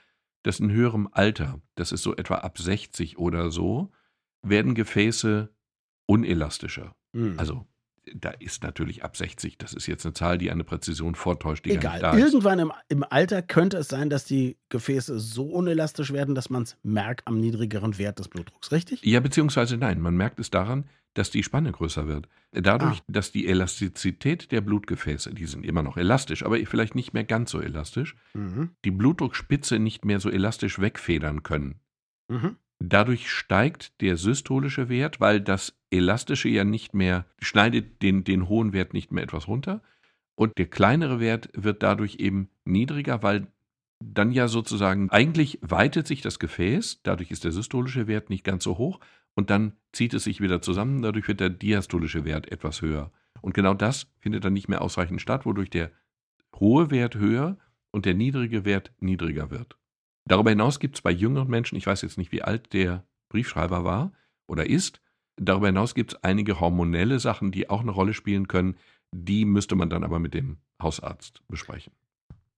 dass 0.42 0.60
in 0.60 0.70
höherem 0.70 1.08
Alter, 1.12 1.60
das 1.74 1.92
ist 1.92 2.02
so 2.02 2.14
etwa 2.16 2.36
ab 2.36 2.58
60 2.58 3.18
oder 3.18 3.50
so, 3.50 3.90
werden 4.42 4.74
Gefäße 4.74 5.50
unelastischer. 6.06 6.94
Mhm. 7.12 7.38
Also 7.38 7.66
da 8.14 8.30
ist 8.30 8.62
natürlich 8.62 9.04
ab 9.04 9.16
60, 9.16 9.58
das 9.58 9.72
ist 9.72 9.86
jetzt 9.86 10.04
eine 10.04 10.12
Zahl, 10.12 10.38
die 10.38 10.50
eine 10.50 10.64
Präzision 10.64 11.14
vortäuscht, 11.14 11.64
die 11.64 11.70
Egal. 11.70 12.00
gar 12.00 12.12
nicht 12.14 12.22
da 12.22 12.26
Irgendwann 12.26 12.58
im, 12.58 12.72
im, 12.88 13.04
Alter 13.08 13.42
könnte 13.42 13.78
es 13.78 13.88
sein, 13.88 14.10
dass 14.10 14.24
die 14.24 14.56
Gefäße 14.68 15.18
so 15.18 15.46
unelastisch 15.46 16.12
werden, 16.12 16.34
dass 16.34 16.50
man 16.50 16.62
es 16.62 16.76
merkt 16.82 17.26
am 17.26 17.40
niedrigeren 17.40 17.98
Wert 17.98 18.18
des 18.18 18.28
Blutdrucks, 18.28 18.72
richtig? 18.72 19.04
Ja, 19.04 19.20
beziehungsweise 19.20 19.76
nein, 19.76 20.00
man 20.00 20.16
merkt 20.16 20.38
es 20.40 20.50
daran, 20.50 20.84
dass 21.14 21.30
die 21.30 21.42
Spanne 21.42 21.72
größer 21.72 22.06
wird. 22.06 22.28
Dadurch, 22.52 23.00
ah. 23.00 23.04
dass 23.08 23.32
die 23.32 23.46
Elastizität 23.46 24.52
der 24.52 24.60
Blutgefäße, 24.60 25.34
die 25.34 25.46
sind 25.46 25.66
immer 25.66 25.82
noch 25.82 25.96
elastisch, 25.96 26.44
aber 26.44 26.58
vielleicht 26.58 26.94
nicht 26.94 27.12
mehr 27.12 27.24
ganz 27.24 27.50
so 27.50 27.60
elastisch, 27.60 28.14
mhm. 28.34 28.70
die 28.84 28.90
Blutdruckspitze 28.90 29.78
nicht 29.78 30.04
mehr 30.04 30.20
so 30.20 30.30
elastisch 30.30 30.78
wegfedern 30.78 31.42
können. 31.42 31.80
Mhm. 32.28 32.56
Dadurch 32.80 33.30
steigt 33.30 34.00
der 34.00 34.16
systolische 34.16 34.88
Wert, 34.88 35.20
weil 35.20 35.40
das 35.40 35.76
Elastische 35.90 36.48
ja 36.48 36.64
nicht 36.64 36.94
mehr, 36.94 37.26
schneidet 37.40 38.02
den, 38.02 38.24
den 38.24 38.48
hohen 38.48 38.72
Wert 38.72 38.94
nicht 38.94 39.10
mehr 39.10 39.24
etwas 39.24 39.48
runter. 39.48 39.82
Und 40.36 40.56
der 40.58 40.66
kleinere 40.66 41.18
Wert 41.18 41.50
wird 41.54 41.82
dadurch 41.82 42.16
eben 42.16 42.48
niedriger, 42.64 43.22
weil 43.22 43.48
dann 44.00 44.30
ja 44.30 44.46
sozusagen, 44.46 45.10
eigentlich 45.10 45.58
weitet 45.60 46.06
sich 46.06 46.20
das 46.20 46.38
Gefäß, 46.38 47.00
dadurch 47.02 47.32
ist 47.32 47.42
der 47.44 47.50
systolische 47.50 48.06
Wert 48.06 48.30
nicht 48.30 48.44
ganz 48.44 48.62
so 48.62 48.78
hoch 48.78 49.00
und 49.34 49.50
dann 49.50 49.72
zieht 49.92 50.14
es 50.14 50.24
sich 50.24 50.40
wieder 50.40 50.62
zusammen, 50.62 51.02
dadurch 51.02 51.26
wird 51.26 51.40
der 51.40 51.50
diastolische 51.50 52.24
Wert 52.24 52.52
etwas 52.52 52.80
höher. 52.80 53.10
Und 53.40 53.54
genau 53.54 53.74
das 53.74 54.06
findet 54.18 54.44
dann 54.44 54.52
nicht 54.52 54.68
mehr 54.68 54.82
ausreichend 54.82 55.20
statt, 55.20 55.46
wodurch 55.46 55.70
der 55.70 55.90
hohe 56.54 56.90
Wert 56.90 57.16
höher 57.16 57.58
und 57.90 58.04
der 58.04 58.14
niedrige 58.14 58.64
Wert 58.64 58.92
niedriger 59.00 59.50
wird. 59.50 59.76
Darüber 60.28 60.50
hinaus 60.50 60.78
gibt 60.78 60.96
es 60.96 61.00
bei 61.00 61.10
jüngeren 61.10 61.48
Menschen, 61.48 61.76
ich 61.76 61.86
weiß 61.86 62.02
jetzt 62.02 62.18
nicht, 62.18 62.32
wie 62.32 62.42
alt 62.42 62.74
der 62.74 63.02
Briefschreiber 63.30 63.84
war 63.84 64.12
oder 64.46 64.68
ist, 64.68 65.00
darüber 65.36 65.68
hinaus 65.68 65.94
gibt 65.94 66.12
es 66.12 66.22
einige 66.22 66.60
hormonelle 66.60 67.18
Sachen, 67.18 67.50
die 67.50 67.70
auch 67.70 67.80
eine 67.80 67.92
Rolle 67.92 68.12
spielen 68.12 68.46
können. 68.46 68.76
Die 69.10 69.46
müsste 69.46 69.74
man 69.74 69.88
dann 69.88 70.04
aber 70.04 70.18
mit 70.18 70.34
dem 70.34 70.58
Hausarzt 70.82 71.42
besprechen. 71.48 71.94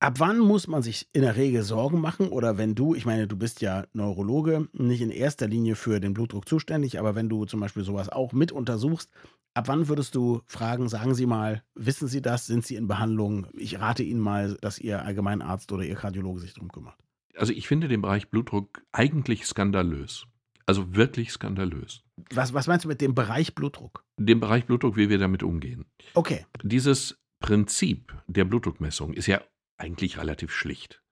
Ab 0.01 0.15
wann 0.19 0.41
muss 0.41 0.67
man 0.67 0.83
sich 0.83 1.09
in 1.13 1.23
der 1.23 1.37
Regel 1.37 1.63
Sorgen 1.63 2.01
machen? 2.01 2.31
Oder 2.31 2.59
wenn 2.59 2.75
du, 2.75 2.97
ich 2.97 3.07
meine, 3.07 3.29
du 3.29 3.37
bist 3.37 3.61
ja 3.61 3.85
Neurologe, 3.93 4.67
nicht 4.73 5.01
in 5.01 5.11
erster 5.11 5.47
Linie 5.47 5.77
für 5.77 6.01
den 6.01 6.13
Blutdruck 6.13 6.49
zuständig, 6.49 6.99
aber 6.99 7.15
wenn 7.15 7.29
du 7.29 7.45
zum 7.45 7.61
Beispiel 7.61 7.85
sowas 7.85 8.09
auch 8.09 8.33
mit 8.33 8.51
untersuchst, 8.51 9.11
ab 9.55 9.69
wann 9.69 9.87
würdest 9.87 10.17
du 10.17 10.41
fragen, 10.47 10.89
sagen 10.89 11.15
Sie 11.15 11.27
mal, 11.27 11.63
wissen 11.77 12.09
Sie 12.09 12.21
das, 12.21 12.47
sind 12.47 12.67
Sie 12.67 12.75
in 12.75 12.89
Behandlung? 12.89 13.47
Ich 13.53 13.79
rate 13.79 14.03
Ihnen 14.03 14.21
mal, 14.21 14.57
dass 14.61 14.81
Ihr 14.81 15.05
Allgemeinarzt 15.05 15.71
oder 15.71 15.85
Ihr 15.85 15.95
Kardiologe 15.95 16.41
sich 16.41 16.55
darum 16.55 16.73
kümmert. 16.73 16.97
Also 17.37 17.53
ich 17.53 17.69
finde 17.69 17.89
den 17.89 18.03
Bereich 18.03 18.29
Blutdruck 18.29 18.83
eigentlich 18.93 19.47
skandalös. 19.47 20.27
Also 20.67 20.95
wirklich 20.95 21.33
skandalös. 21.33 22.05
Was, 22.33 22.55
was 22.55 22.67
meinst 22.67 22.85
du 22.85 22.89
mit 22.89 23.01
dem 23.01 23.15
Bereich 23.15 23.55
Blutdruck? 23.55 24.05
Dem 24.19 24.41
Bereich 24.41 24.67
Blutdruck, 24.67 24.97
wie 24.97 25.09
wir 25.09 25.19
damit 25.19 25.43
umgehen. 25.43 25.87
Okay. 26.15 26.47
Dieses 26.63 27.19
Prinzip 27.41 28.15
der 28.27 28.45
Blutdruckmessung 28.45 29.15
ist 29.15 29.27
ja 29.27 29.41
eigentlich 29.79 30.19
relativ 30.19 30.53
schlicht. 30.53 31.03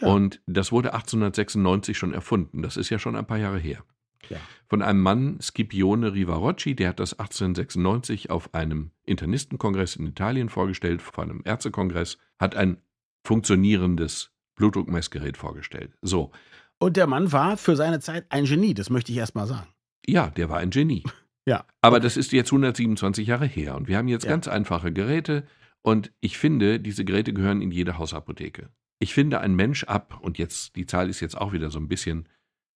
Ja. 0.00 0.08
Und 0.08 0.40
das 0.46 0.72
wurde 0.72 0.94
1896 0.94 1.98
schon 1.98 2.14
erfunden. 2.14 2.62
Das 2.62 2.76
ist 2.76 2.90
ja 2.90 2.98
schon 2.98 3.16
ein 3.16 3.26
paar 3.26 3.38
Jahre 3.38 3.58
her. 3.58 3.84
Ja. 4.30 4.38
Von 4.68 4.82
einem 4.82 5.02
Mann, 5.02 5.40
Scipione 5.40 6.14
Rivarocci, 6.14 6.74
der 6.74 6.90
hat 6.90 7.00
das 7.00 7.18
1896 7.18 8.30
auf 8.30 8.54
einem 8.54 8.90
Internistenkongress 9.04 9.96
in 9.96 10.06
Italien 10.06 10.48
vorgestellt, 10.48 11.02
vor 11.02 11.24
einem 11.24 11.42
Ärztekongress, 11.44 12.18
hat 12.38 12.56
ein 12.56 12.78
funktionierendes 13.22 14.33
Blutdruckmessgerät 14.56 15.36
vorgestellt. 15.36 15.92
So. 16.02 16.30
Und 16.78 16.96
der 16.96 17.06
Mann 17.06 17.32
war 17.32 17.56
für 17.56 17.76
seine 17.76 18.00
Zeit 18.00 18.26
ein 18.30 18.44
Genie, 18.44 18.74
das 18.74 18.90
möchte 18.90 19.12
ich 19.12 19.18
erst 19.18 19.34
mal 19.34 19.46
sagen. 19.46 19.68
Ja, 20.06 20.28
der 20.28 20.48
war 20.48 20.58
ein 20.58 20.70
Genie. 20.70 21.04
ja. 21.46 21.64
Aber 21.80 22.00
das 22.00 22.16
ist 22.16 22.32
jetzt 22.32 22.48
127 22.48 23.26
Jahre 23.26 23.46
her 23.46 23.76
und 23.76 23.88
wir 23.88 23.96
haben 23.96 24.08
jetzt 24.08 24.24
ja. 24.24 24.30
ganz 24.30 24.48
einfache 24.48 24.92
Geräte 24.92 25.46
und 25.82 26.12
ich 26.20 26.38
finde, 26.38 26.80
diese 26.80 27.04
Geräte 27.04 27.32
gehören 27.32 27.60
in 27.60 27.70
jede 27.70 27.98
Hausapotheke. 27.98 28.70
Ich 29.00 29.12
finde, 29.12 29.40
ein 29.40 29.54
Mensch 29.54 29.84
ab, 29.84 30.18
und 30.22 30.38
jetzt, 30.38 30.76
die 30.76 30.86
Zahl 30.86 31.10
ist 31.10 31.20
jetzt 31.20 31.36
auch 31.36 31.52
wieder 31.52 31.70
so 31.70 31.78
ein 31.78 31.88
bisschen 31.88 32.28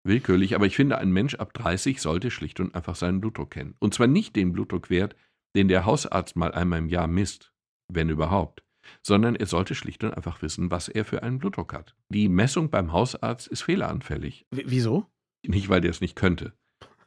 willkürlich, 0.04 0.54
aber 0.54 0.66
ich 0.66 0.76
finde, 0.76 0.98
ein 0.98 1.10
Mensch 1.10 1.34
ab 1.34 1.54
30 1.54 2.00
sollte 2.00 2.30
schlicht 2.30 2.60
und 2.60 2.74
einfach 2.74 2.96
seinen 2.96 3.20
Blutdruck 3.20 3.50
kennen. 3.50 3.74
Und 3.78 3.94
zwar 3.94 4.06
nicht 4.06 4.36
den 4.36 4.52
Blutdruckwert, 4.52 5.16
den 5.56 5.68
der 5.68 5.86
Hausarzt 5.86 6.36
mal 6.36 6.52
einmal 6.52 6.80
im 6.80 6.88
Jahr 6.88 7.06
misst, 7.06 7.52
wenn 7.88 8.10
überhaupt, 8.10 8.62
sondern 9.02 9.36
er 9.36 9.46
sollte 9.46 9.74
schlicht 9.74 10.04
und 10.04 10.14
einfach 10.14 10.42
wissen, 10.42 10.70
was 10.70 10.88
er 10.88 11.04
für 11.04 11.22
einen 11.22 11.38
Blutdruck 11.38 11.72
hat. 11.72 11.94
Die 12.08 12.28
Messung 12.28 12.70
beim 12.70 12.92
Hausarzt 12.92 13.46
ist 13.48 13.62
fehleranfällig. 13.62 14.46
W 14.50 14.64
wieso? 14.66 15.06
Nicht, 15.46 15.68
weil 15.68 15.80
der 15.80 15.90
es 15.90 16.00
nicht 16.00 16.16
könnte, 16.16 16.52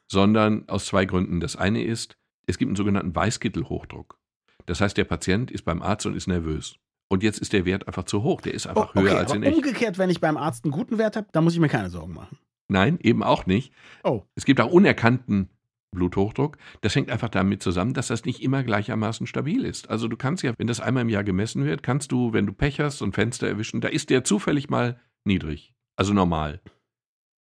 sondern 0.07 0.67
aus 0.69 0.85
zwei 0.85 1.05
Gründen. 1.05 1.39
Das 1.39 1.55
eine 1.55 1.83
ist, 1.83 2.17
es 2.47 2.57
gibt 2.57 2.69
einen 2.69 2.75
sogenannten 2.75 3.15
Weißkittelhochdruck. 3.15 4.19
Das 4.65 4.81
heißt, 4.81 4.97
der 4.97 5.05
Patient 5.05 5.51
ist 5.51 5.63
beim 5.63 5.81
Arzt 5.81 6.05
und 6.05 6.15
ist 6.15 6.27
nervös. 6.27 6.75
Und 7.09 7.23
jetzt 7.23 7.39
ist 7.39 7.51
der 7.51 7.65
Wert 7.65 7.87
einfach 7.87 8.05
zu 8.05 8.23
hoch. 8.23 8.39
Der 8.39 8.53
ist 8.53 8.67
einfach 8.67 8.95
oh, 8.95 8.99
okay, 8.99 9.09
höher 9.09 9.17
als 9.17 9.33
in 9.33 9.43
echt. 9.43 9.57
Umgekehrt, 9.57 9.97
wenn 9.97 10.09
ich 10.09 10.21
beim 10.21 10.37
Arzt 10.37 10.63
einen 10.63 10.71
guten 10.71 10.97
Wert 10.97 11.17
habe, 11.17 11.27
dann 11.33 11.43
muss 11.43 11.53
ich 11.53 11.59
mir 11.59 11.67
keine 11.67 11.89
Sorgen 11.89 12.13
machen. 12.13 12.37
Nein, 12.69 12.99
eben 13.01 13.21
auch 13.21 13.45
nicht. 13.45 13.73
Oh. 14.03 14.23
Es 14.35 14.45
gibt 14.45 14.61
auch 14.61 14.71
unerkannten 14.71 15.49
Bluthochdruck. 15.91 16.57
Das 16.81 16.95
hängt 16.95 17.11
einfach 17.11 17.29
damit 17.29 17.61
zusammen, 17.61 17.93
dass 17.93 18.07
das 18.07 18.25
nicht 18.25 18.41
immer 18.41 18.63
gleichermaßen 18.63 19.27
stabil 19.27 19.65
ist. 19.65 19.89
Also 19.89 20.07
du 20.07 20.17
kannst 20.17 20.43
ja, 20.43 20.53
wenn 20.57 20.67
das 20.67 20.79
einmal 20.79 21.01
im 21.01 21.09
Jahr 21.09 21.23
gemessen 21.23 21.65
wird, 21.65 21.83
kannst 21.83 22.11
du, 22.11 22.33
wenn 22.33 22.45
du 22.45 22.53
Pech 22.53 22.79
hast 22.79 23.01
und 23.01 23.13
Fenster 23.13 23.47
erwischen, 23.47 23.81
da 23.81 23.87
ist 23.89 24.09
der 24.09 24.23
zufällig 24.23 24.69
mal 24.69 24.99
niedrig. 25.25 25.73
Also 25.95 26.13
normal. 26.13 26.61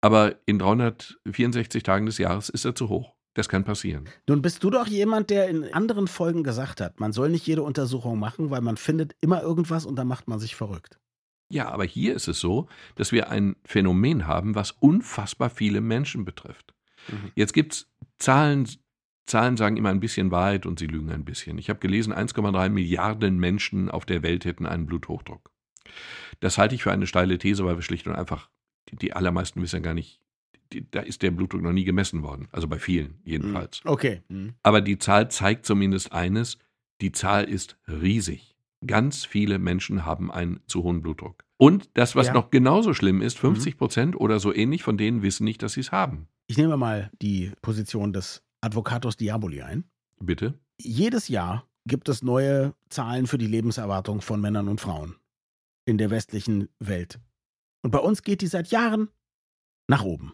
Aber 0.01 0.35
in 0.45 0.59
364 0.59 1.81
Tagen 1.81 2.05
des 2.05 2.17
Jahres 2.17 2.49
ist 2.49 2.65
er 2.65 2.75
zu 2.75 2.89
hoch. 2.89 3.15
Das 3.35 3.49
kann 3.49 3.63
passieren. 3.63 4.07
Nun 4.27 4.41
bist 4.43 4.63
du 4.63 4.69
doch 4.69 4.85
jemand, 4.85 5.29
der 5.31 5.49
in 5.49 5.73
anderen 5.73 6.07
Folgen 6.07 6.43
gesagt 6.43 6.81
hat, 6.81 6.99
man 6.99 7.13
soll 7.13 7.29
nicht 7.29 7.47
jede 7.47 7.63
Untersuchung 7.63 8.19
machen, 8.19 8.51
weil 8.51 8.61
man 8.61 8.77
findet 8.77 9.15
immer 9.21 9.41
irgendwas 9.41 9.85
und 9.85 9.95
dann 9.95 10.07
macht 10.07 10.27
man 10.27 10.39
sich 10.39 10.55
verrückt. 10.55 10.99
Ja, 11.51 11.69
aber 11.69 11.83
hier 11.83 12.15
ist 12.15 12.27
es 12.27 12.39
so, 12.39 12.67
dass 12.95 13.11
wir 13.11 13.29
ein 13.29 13.55
Phänomen 13.63 14.27
haben, 14.27 14.55
was 14.55 14.71
unfassbar 14.71 15.49
viele 15.49 15.81
Menschen 15.81 16.25
betrifft. 16.25 16.72
Mhm. 17.07 17.31
Jetzt 17.35 17.53
gibt 17.53 17.73
es 17.73 17.91
Zahlen, 18.17 18.67
Zahlen 19.25 19.57
sagen 19.57 19.77
immer 19.77 19.89
ein 19.89 19.99
bisschen 19.99 20.31
Wahrheit 20.31 20.65
und 20.65 20.79
sie 20.79 20.87
lügen 20.87 21.11
ein 21.11 21.25
bisschen. 21.25 21.57
Ich 21.57 21.69
habe 21.69 21.79
gelesen, 21.79 22.13
1,3 22.13 22.69
Milliarden 22.69 23.37
Menschen 23.39 23.89
auf 23.89 24.05
der 24.05 24.23
Welt 24.23 24.45
hätten 24.45 24.65
einen 24.65 24.85
Bluthochdruck. 24.85 25.51
Das 26.39 26.57
halte 26.57 26.75
ich 26.75 26.83
für 26.83 26.91
eine 26.91 27.07
steile 27.07 27.37
These, 27.37 27.65
weil 27.65 27.75
wir 27.75 27.81
schlicht 27.81 28.07
und 28.07 28.15
einfach, 28.15 28.49
die, 28.89 28.95
die 28.95 29.13
allermeisten 29.13 29.61
wissen 29.61 29.77
ja 29.77 29.81
gar 29.81 29.93
nicht, 29.93 30.19
die, 30.71 30.89
da 30.89 31.01
ist 31.01 31.21
der 31.21 31.31
Blutdruck 31.31 31.61
noch 31.61 31.71
nie 31.71 31.83
gemessen 31.83 32.23
worden. 32.23 32.47
Also 32.51 32.67
bei 32.67 32.79
vielen 32.79 33.19
jedenfalls. 33.23 33.83
Mhm. 33.83 33.91
Okay. 33.91 34.21
Mhm. 34.27 34.53
Aber 34.63 34.81
die 34.81 34.97
Zahl 34.97 35.29
zeigt 35.29 35.65
zumindest 35.65 36.11
eines, 36.11 36.57
die 37.01 37.11
Zahl 37.11 37.45
ist 37.45 37.77
riesig. 37.87 38.55
Ganz 38.85 39.23
viele 39.23 39.59
Menschen 39.59 40.05
haben 40.05 40.31
einen 40.31 40.59
zu 40.67 40.83
hohen 40.83 41.01
Blutdruck. 41.01 41.45
Und 41.57 41.89
das, 41.93 42.15
was 42.15 42.27
ja. 42.27 42.33
noch 42.33 42.49
genauso 42.49 42.93
schlimm 42.93 43.21
ist, 43.21 43.39
50 43.39 43.75
mhm. 43.75 43.77
Prozent 43.77 44.15
oder 44.19 44.39
so 44.39 44.53
ähnlich 44.53 44.83
von 44.83 44.97
denen 44.97 45.21
wissen 45.21 45.45
nicht, 45.45 45.63
dass 45.63 45.73
sie 45.73 45.81
es 45.81 45.91
haben. 45.91 46.27
Ich 46.47 46.57
nehme 46.57 46.77
mal 46.77 47.09
die 47.21 47.51
Position 47.61 48.13
des 48.13 48.43
Advocatus 48.61 49.17
Diaboli 49.17 49.61
ein. 49.61 49.85
Bitte? 50.19 50.59
Jedes 50.79 51.27
Jahr 51.27 51.67
gibt 51.85 52.09
es 52.09 52.23
neue 52.23 52.73
Zahlen 52.89 53.27
für 53.27 53.37
die 53.37 53.47
Lebenserwartung 53.47 54.21
von 54.21 54.41
Männern 54.41 54.67
und 54.67 54.81
Frauen 54.81 55.15
in 55.85 55.97
der 55.97 56.09
westlichen 56.09 56.69
Welt. 56.79 57.19
Und 57.81 57.91
bei 57.91 57.99
uns 57.99 58.21
geht 58.21 58.41
die 58.41 58.47
seit 58.47 58.69
Jahren 58.69 59.09
nach 59.87 60.03
oben. 60.03 60.33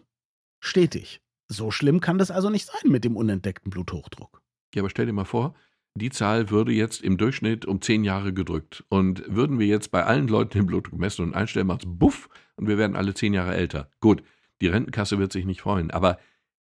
Stetig. 0.60 1.20
So 1.48 1.72
schlimm 1.72 2.00
kann 2.00 2.18
das 2.18 2.30
also 2.30 2.50
nicht 2.50 2.66
sein 2.66 2.92
mit 2.92 3.04
dem 3.04 3.16
unentdeckten 3.16 3.70
Bluthochdruck. 3.70 4.42
Ja, 4.74 4.82
aber 4.82 4.90
stell 4.90 5.06
dir 5.06 5.12
mal 5.12 5.24
vor, 5.24 5.54
die 5.96 6.10
Zahl 6.10 6.50
würde 6.50 6.70
jetzt 6.70 7.02
im 7.02 7.18
Durchschnitt 7.18 7.66
um 7.66 7.80
zehn 7.80 8.04
Jahre 8.04 8.32
gedrückt. 8.32 8.84
Und 8.88 9.24
würden 9.26 9.58
wir 9.58 9.66
jetzt 9.66 9.90
bei 9.90 10.04
allen 10.04 10.28
Leuten 10.28 10.52
den 10.52 10.66
Blutdruck 10.66 10.98
messen 10.98 11.24
und 11.24 11.34
einstellen, 11.34 11.66
macht 11.66 11.84
es 11.84 11.90
buff 11.90 12.28
und 12.54 12.68
wir 12.68 12.78
werden 12.78 12.94
alle 12.94 13.14
zehn 13.14 13.34
Jahre 13.34 13.56
älter. 13.56 13.90
Gut, 14.00 14.22
die 14.60 14.68
Rentenkasse 14.68 15.18
wird 15.18 15.32
sich 15.32 15.44
nicht 15.44 15.62
freuen, 15.62 15.90
aber 15.90 16.18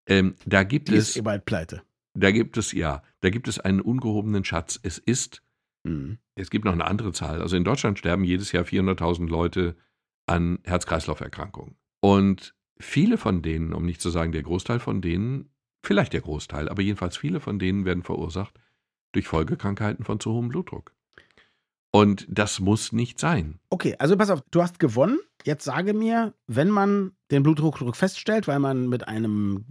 ähm, 0.07 0.35
da 0.45 0.63
gibt 0.63 0.89
die 0.89 0.95
es. 0.95 1.09
Ist 1.09 1.17
eh 1.17 1.21
bald 1.21 1.45
pleite. 1.45 1.83
Da 2.13 2.31
gibt 2.31 2.57
es, 2.57 2.71
ja, 2.71 3.03
da 3.21 3.29
gibt 3.29 3.47
es 3.47 3.59
einen 3.59 3.81
ungehobenen 3.81 4.43
Schatz. 4.43 4.79
Es 4.81 4.97
ist, 4.97 5.43
mhm. 5.83 6.17
es 6.35 6.49
gibt 6.49 6.65
noch 6.65 6.73
eine 6.73 6.85
andere 6.85 7.13
Zahl. 7.13 7.41
Also 7.41 7.55
in 7.55 7.63
Deutschland 7.63 7.99
sterben 7.99 8.23
jedes 8.23 8.51
Jahr 8.51 8.63
400.000 8.63 9.29
Leute 9.29 9.75
an 10.25 10.59
Herz-Kreislauf-Erkrankungen. 10.63 11.75
Und 12.01 12.55
viele 12.77 13.17
von 13.17 13.41
denen, 13.41 13.73
um 13.73 13.85
nicht 13.85 14.01
zu 14.01 14.09
sagen 14.09 14.31
der 14.31 14.43
Großteil 14.43 14.79
von 14.79 15.01
denen, 15.01 15.49
vielleicht 15.83 16.13
der 16.13 16.21
Großteil, 16.21 16.69
aber 16.69 16.81
jedenfalls 16.81 17.17
viele 17.17 17.39
von 17.39 17.59
denen 17.59 17.85
werden 17.85 18.03
verursacht 18.03 18.59
durch 19.11 19.27
Folgekrankheiten 19.27 20.05
von 20.05 20.19
zu 20.19 20.31
hohem 20.33 20.49
Blutdruck. 20.49 20.93
Und 21.91 22.27
das 22.29 22.59
muss 22.59 22.91
nicht 22.91 23.19
sein. 23.19 23.59
Okay, 23.69 23.95
also 23.97 24.15
pass 24.15 24.29
auf, 24.29 24.43
du 24.51 24.61
hast 24.61 24.79
gewonnen. 24.79 25.19
Jetzt 25.43 25.63
sage 25.63 25.93
mir, 25.93 26.33
wenn 26.45 26.69
man 26.69 27.13
den 27.31 27.43
Blutdruck 27.43 27.95
feststellt, 27.95 28.47
weil 28.47 28.59
man 28.59 28.89
mit 28.89 29.07
einem 29.07 29.65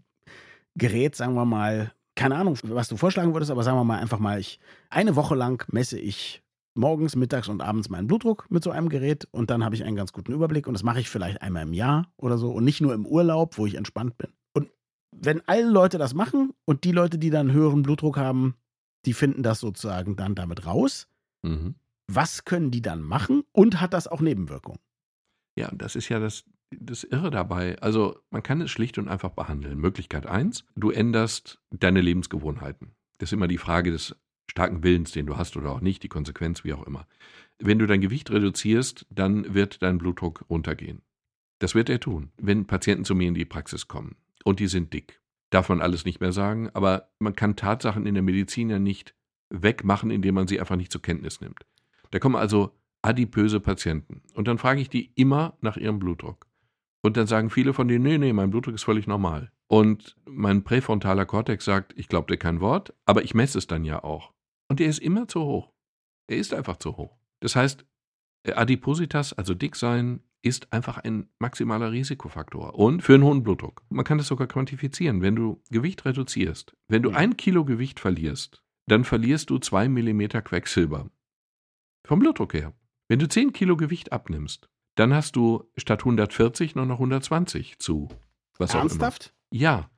Gerät, 0.74 1.16
sagen 1.16 1.34
wir 1.34 1.44
mal, 1.44 1.92
keine 2.14 2.36
Ahnung, 2.36 2.58
was 2.64 2.88
du 2.88 2.96
vorschlagen 2.96 3.32
würdest, 3.32 3.50
aber 3.50 3.62
sagen 3.62 3.78
wir 3.78 3.84
mal 3.84 3.98
einfach 3.98 4.18
mal, 4.18 4.40
ich 4.40 4.58
eine 4.90 5.16
Woche 5.16 5.34
lang 5.34 5.64
messe 5.72 5.98
ich 5.98 6.42
morgens, 6.74 7.16
mittags 7.16 7.48
und 7.48 7.60
abends 7.60 7.88
meinen 7.88 8.06
Blutdruck 8.06 8.50
mit 8.50 8.62
so 8.62 8.70
einem 8.70 8.88
Gerät 8.88 9.28
und 9.32 9.50
dann 9.50 9.64
habe 9.64 9.74
ich 9.74 9.84
einen 9.84 9.96
ganz 9.96 10.12
guten 10.12 10.32
Überblick 10.32 10.66
und 10.66 10.74
das 10.74 10.82
mache 10.82 11.00
ich 11.00 11.08
vielleicht 11.08 11.42
einmal 11.42 11.64
im 11.64 11.72
Jahr 11.72 12.10
oder 12.16 12.38
so 12.38 12.52
und 12.52 12.64
nicht 12.64 12.80
nur 12.80 12.94
im 12.94 13.06
Urlaub, 13.06 13.58
wo 13.58 13.66
ich 13.66 13.74
entspannt 13.74 14.16
bin. 14.16 14.30
Und 14.54 14.70
wenn 15.14 15.42
alle 15.46 15.68
Leute 15.68 15.98
das 15.98 16.14
machen 16.14 16.54
und 16.64 16.84
die 16.84 16.92
Leute, 16.92 17.18
die 17.18 17.30
dann 17.30 17.52
höheren 17.52 17.82
Blutdruck 17.82 18.16
haben, 18.16 18.54
die 19.04 19.12
finden 19.12 19.42
das 19.42 19.60
sozusagen 19.60 20.16
dann 20.16 20.34
damit 20.34 20.66
raus, 20.66 21.08
mhm. 21.42 21.74
was 22.06 22.44
können 22.44 22.70
die 22.70 22.82
dann 22.82 23.02
machen 23.02 23.42
und 23.52 23.80
hat 23.80 23.92
das 23.92 24.06
auch 24.06 24.20
Nebenwirkungen? 24.20 24.80
Ja, 25.56 25.70
das 25.74 25.96
ist 25.96 26.08
ja 26.08 26.20
das, 26.20 26.44
das 26.70 27.04
Irre 27.04 27.30
dabei. 27.30 27.78
Also 27.80 28.18
man 28.30 28.42
kann 28.42 28.60
es 28.60 28.70
schlicht 28.70 28.98
und 28.98 29.08
einfach 29.08 29.30
behandeln. 29.30 29.78
Möglichkeit 29.78 30.26
eins: 30.26 30.64
du 30.76 30.90
änderst 30.90 31.60
deine 31.70 32.00
Lebensgewohnheiten. 32.00 32.92
Das 33.18 33.30
ist 33.30 33.34
immer 33.34 33.48
die 33.48 33.58
Frage 33.58 33.90
des 33.90 34.16
starken 34.50 34.82
Willens, 34.82 35.12
den 35.12 35.26
du 35.26 35.36
hast 35.36 35.56
oder 35.56 35.70
auch 35.70 35.80
nicht, 35.80 36.02
die 36.02 36.08
Konsequenz, 36.08 36.64
wie 36.64 36.72
auch 36.72 36.86
immer. 36.86 37.06
Wenn 37.58 37.78
du 37.78 37.86
dein 37.86 38.00
Gewicht 38.00 38.30
reduzierst, 38.30 39.06
dann 39.10 39.54
wird 39.54 39.82
dein 39.82 39.98
Blutdruck 39.98 40.44
runtergehen. 40.48 41.02
Das 41.58 41.74
wird 41.74 41.90
er 41.90 42.00
tun, 42.00 42.30
wenn 42.36 42.66
Patienten 42.66 43.04
zu 43.04 43.14
mir 43.14 43.28
in 43.28 43.34
die 43.34 43.44
Praxis 43.44 43.88
kommen 43.88 44.16
und 44.44 44.60
die 44.60 44.68
sind 44.68 44.92
dick. 44.92 45.20
Darf 45.50 45.68
man 45.68 45.80
alles 45.80 46.04
nicht 46.04 46.20
mehr 46.20 46.32
sagen, 46.32 46.70
aber 46.74 47.10
man 47.18 47.34
kann 47.34 47.56
Tatsachen 47.56 48.06
in 48.06 48.14
der 48.14 48.22
Medizin 48.22 48.70
ja 48.70 48.78
nicht 48.78 49.14
wegmachen, 49.50 50.10
indem 50.10 50.34
man 50.34 50.46
sie 50.46 50.60
einfach 50.60 50.76
nicht 50.76 50.92
zur 50.92 51.02
Kenntnis 51.02 51.40
nimmt. 51.40 51.66
Da 52.10 52.18
kommen 52.18 52.36
also 52.36 52.78
adipöse 53.02 53.60
Patienten 53.60 54.22
und 54.34 54.46
dann 54.46 54.58
frage 54.58 54.80
ich 54.80 54.88
die 54.88 55.12
immer 55.14 55.56
nach 55.60 55.76
ihrem 55.76 55.98
Blutdruck. 55.98 56.47
Und 57.02 57.16
dann 57.16 57.26
sagen 57.26 57.50
viele 57.50 57.74
von 57.74 57.88
denen, 57.88 58.04
nee, 58.04 58.18
nee, 58.18 58.32
mein 58.32 58.50
Blutdruck 58.50 58.74
ist 58.74 58.84
völlig 58.84 59.06
normal. 59.06 59.52
Und 59.68 60.16
mein 60.26 60.64
präfrontaler 60.64 61.26
Kortex 61.26 61.64
sagt, 61.64 61.92
ich 61.96 62.08
glaube 62.08 62.32
dir 62.32 62.38
kein 62.38 62.60
Wort, 62.60 62.94
aber 63.04 63.22
ich 63.22 63.34
messe 63.34 63.58
es 63.58 63.66
dann 63.66 63.84
ja 63.84 64.02
auch. 64.02 64.32
Und 64.68 64.80
der 64.80 64.88
ist 64.88 64.98
immer 64.98 65.28
zu 65.28 65.42
hoch. 65.42 65.72
Er 66.26 66.38
ist 66.38 66.54
einfach 66.54 66.76
zu 66.76 66.96
hoch. 66.96 67.16
Das 67.40 67.54
heißt, 67.54 67.86
Adipositas, 68.46 69.32
also 69.32 69.54
dick 69.54 69.76
sein, 69.76 70.20
ist 70.42 70.72
einfach 70.72 70.98
ein 70.98 71.28
maximaler 71.38 71.90
Risikofaktor. 71.92 72.74
Und 72.74 73.02
für 73.02 73.14
einen 73.14 73.24
hohen 73.24 73.42
Blutdruck. 73.42 73.82
Man 73.88 74.04
kann 74.04 74.18
das 74.18 74.28
sogar 74.28 74.46
quantifizieren. 74.46 75.20
Wenn 75.20 75.36
du 75.36 75.62
Gewicht 75.70 76.04
reduzierst, 76.04 76.76
wenn 76.88 77.02
du 77.02 77.10
ein 77.10 77.36
Kilo 77.36 77.64
Gewicht 77.64 78.00
verlierst, 78.00 78.62
dann 78.86 79.04
verlierst 79.04 79.50
du 79.50 79.58
zwei 79.58 79.88
Millimeter 79.88 80.40
Quecksilber. 80.40 81.10
Vom 82.06 82.20
Blutdruck 82.20 82.54
her. 82.54 82.72
Wenn 83.08 83.18
du 83.18 83.28
zehn 83.28 83.52
Kilo 83.52 83.76
Gewicht 83.76 84.12
abnimmst, 84.12 84.68
dann 84.98 85.14
hast 85.14 85.36
du 85.36 85.64
statt 85.76 86.00
140 86.00 86.74
nur 86.74 86.86
noch 86.86 86.96
120 86.96 87.78
zu. 87.78 88.08
Was 88.58 88.74
Ernsthaft? 88.74 89.32
Ja. 89.50 89.90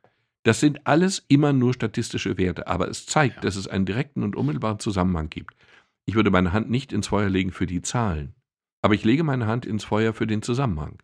Das 0.43 0.61
sind 0.61 0.87
alles 0.87 1.25
immer 1.29 1.53
nur 1.53 1.75
statistische 1.75 2.39
Werte, 2.39 2.67
aber 2.67 2.89
es 2.89 3.07
zeigt, 3.07 3.37
ja. 3.37 3.41
dass 3.43 3.57
es 3.57 3.69
einen 3.69 3.85
direkten 3.85 4.23
und 4.23 4.37
unmittelbaren 4.37 4.79
Zusammenhang 4.79 5.29
gibt. 5.29 5.55
Ich 6.07 6.15
würde 6.15 6.31
meine 6.31 6.53
Hand 6.53 6.71
nicht 6.71 6.93
ins 6.93 7.09
Feuer 7.09 7.29
legen 7.29 7.53
für 7.53 7.67
die 7.67 7.83
Zahlen, 7.83 8.35
aber 8.81 8.95
ich 8.95 9.05
lege 9.05 9.23
meine 9.23 9.47
Hand 9.47 9.67
ins 9.67 9.85
Feuer 9.85 10.15
für 10.15 10.27
den 10.27 10.41
Zusammenhang. 10.41 11.03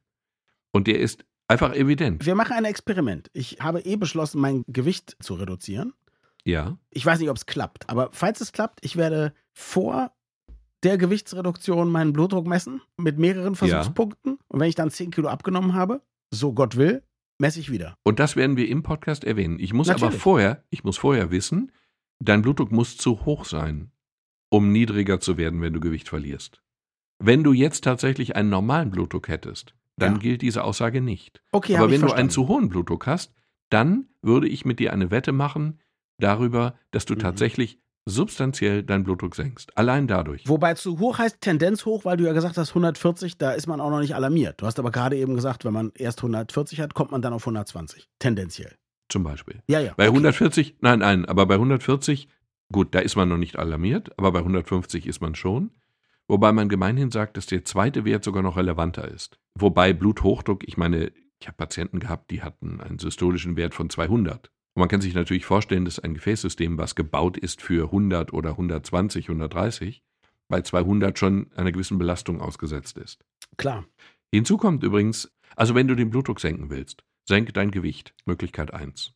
Und 0.73 0.87
der 0.87 1.01
ist 1.01 1.25
einfach 1.49 1.75
evident. 1.75 2.25
Wir 2.25 2.35
machen 2.35 2.53
ein 2.53 2.65
Experiment. 2.65 3.31
Ich 3.35 3.59
habe 3.61 3.81
eh 3.81 3.97
beschlossen, 3.97 4.41
mein 4.41 4.65
Gewicht 4.67 5.17
zu 5.21 5.35
reduzieren. 5.35 5.93
Ja. 6.45 6.79
Ich 6.91 7.05
weiß 7.05 7.19
nicht, 7.19 7.29
ob 7.29 7.37
es 7.37 7.47
klappt, 7.47 7.91
aber 7.91 8.11
falls 8.13 8.41
es 8.41 8.53
klappt, 8.53 8.85
ich 8.85 8.97
werde 8.97 9.35
vor 9.53 10.16
der 10.83 10.99
Gewichtsreduktion 10.99 11.91
meinen 11.91 12.13
Blutdruck 12.13 12.47
messen 12.47 12.81
mit 12.97 13.19
mehreren 13.19 13.55
Versuchspunkten. 13.55 14.33
Ja. 14.33 14.45
Und 14.49 14.61
wenn 14.61 14.69
ich 14.69 14.75
dann 14.75 14.91
10 14.91 15.11
Kilo 15.11 15.29
abgenommen 15.29 15.75
habe, 15.75 16.03
so 16.31 16.53
Gott 16.53 16.77
will, 16.77 17.03
messe 17.39 17.61
ich 17.61 17.71
wieder. 17.71 17.97
Und 18.03 18.19
das 18.19 18.37
werden 18.37 18.57
wir 18.57 18.69
im 18.69 18.83
Podcast 18.83 19.25
erwähnen. 19.25 19.59
Ich 19.59 19.73
muss 19.73 19.89
Natürlich. 19.89 20.15
aber 20.15 20.21
vorher, 20.21 20.65
ich 20.71 20.85
muss 20.85 20.99
vorher 20.99 21.31
wissen, 21.31 21.73
dein 22.21 22.43
Blutdruck 22.43 22.73
muss 22.73 22.97
zu 22.97 23.25
hoch 23.25 23.45
sein, 23.45 23.91
um 24.49 24.73
niedriger 24.73 25.21
zu 25.21 25.37
werden, 25.37 25.61
wenn 25.61 25.73
du 25.73 25.81
Gewicht 25.81 26.09
verlierst. 26.09 26.63
Wenn 27.19 27.43
du 27.43 27.53
jetzt 27.53 27.85
tatsächlich 27.85 28.37
einen 28.37 28.51
normalen 28.51 28.91
Blutdruck 28.91 29.29
hättest, 29.29 29.75
dann 29.97 30.15
ja. 30.15 30.19
gilt 30.19 30.43
diese 30.43 30.65
Aussage 30.65 31.01
nicht. 31.01 31.43
Okay, 31.53 31.77
aber 31.77 31.91
wenn 31.91 32.03
du 32.03 32.13
einen 32.13 32.31
zu 32.31 32.49
hohen 32.49 32.69
Blutdruck 32.69 33.07
hast, 33.07 33.35
dann 33.71 34.09
würde 34.23 34.49
ich 34.49 34.65
mit 34.65 34.79
dir 34.79 34.93
eine 34.93 35.11
Wette 35.11 35.33
machen 35.33 35.81
darüber, 36.19 36.79
dass 36.91 37.07
du 37.07 37.15
mhm. 37.15 37.21
tatsächlich 37.21 37.79
substanziell 38.07 38.85
deinen 38.85 39.05
Blutdruck 39.05 39.35
senkst. 39.35 39.77
Allein 39.77 40.07
dadurch. 40.07 40.49
Wobei 40.49 40.75
zu 40.75 40.99
hoch 40.99 41.19
heißt 41.19 41.41
Tendenz 41.41 41.85
hoch, 41.85 42.05
weil 42.05 42.17
du 42.17 42.25
ja 42.25 42.33
gesagt 42.33 42.57
hast 42.57 42.71
140, 42.71 43.37
da 43.37 43.51
ist 43.51 43.67
man 43.67 43.81
auch 43.81 43.91
noch 43.91 44.01
nicht 44.01 44.15
alarmiert. 44.15 44.63
Du 44.63 44.67
hast 44.67 44.79
aber 44.79 44.93
gerade 44.93 45.17
eben 45.17 45.35
gesagt, 45.35 45.65
wenn 45.65 45.73
man 45.73 45.93
erst 45.95 46.21
140 46.21 46.81
hat, 46.81 46.95
kommt 46.95 47.11
man 47.11 47.21
dann 47.21 47.33
auf 47.33 47.43
120. 47.43 48.09
Tendenziell. 48.19 48.77
Zum 49.09 49.25
Beispiel. 49.25 49.63
Ja, 49.67 49.81
ja. 49.81 49.93
Bei 49.97 50.09
okay. 50.09 50.17
140, 50.17 50.77
nein, 50.81 51.01
nein, 51.01 51.25
aber 51.27 51.47
bei 51.47 51.55
140, 51.55 52.29
gut, 52.73 52.95
da 52.95 53.01
ist 53.01 53.17
man 53.17 53.29
noch 53.29 53.37
nicht 53.37 53.59
alarmiert, 53.59 54.17
aber 54.19 54.33
bei 54.33 54.39
150 54.39 55.07
ist 55.07 55.21
man 55.21 55.35
schon. 55.35 55.73
Wobei 56.29 56.53
man 56.53 56.69
gemeinhin 56.69 57.11
sagt, 57.11 57.37
dass 57.37 57.47
der 57.47 57.65
zweite 57.65 58.05
Wert 58.05 58.25
sogar 58.25 58.43
noch 58.43 58.57
relevanter 58.57 59.07
ist. 59.09 59.39
Wobei 59.55 59.93
Bluthochdruck, 59.93 60.67
ich 60.67 60.77
meine, 60.77 61.13
ich 61.41 61.47
habe 61.47 61.57
Patienten 61.57 62.01
gehabt, 62.01 62.31
die 62.31 62.43
hatten 62.43 62.81
einen 62.81 62.99
systolischen 62.99 63.57
Wert 63.57 63.75
von 63.75 63.91
200. 63.91 64.51
Und 64.77 64.81
man 64.81 64.89
kann 64.91 65.01
sich 65.01 65.15
natürlich 65.15 65.47
vorstellen, 65.47 65.87
dass 65.87 65.99
ein 65.99 66.13
Gefäßsystem, 66.13 66.77
was 66.77 66.95
gebaut 66.95 67.39
ist 67.39 67.63
für 67.63 67.85
100 67.85 68.35
oder 68.35 68.51
120, 68.51 69.31
130, 69.31 70.03
bei 70.49 70.61
200 70.61 71.19
schon 71.19 71.51
einer 71.57 71.73
gewissen 71.73 71.97
Belastung 71.97 72.43
ausgesetzt 72.43 72.99
ist. 72.99 73.25
Klar. 73.57 73.87
Hinzu 74.31 74.59
kommt 74.59 74.83
übrigens, 74.83 75.33
also 75.57 75.75
wenn 75.75 75.89
du 75.89 75.95
den 75.95 76.11
Blutdruck 76.11 76.41
senken 76.41 76.69
willst, 76.69 77.05
senke 77.25 77.55
dein 77.55 77.71
Gewicht. 77.71 78.13
Möglichkeit 78.27 78.75
1. 78.75 79.15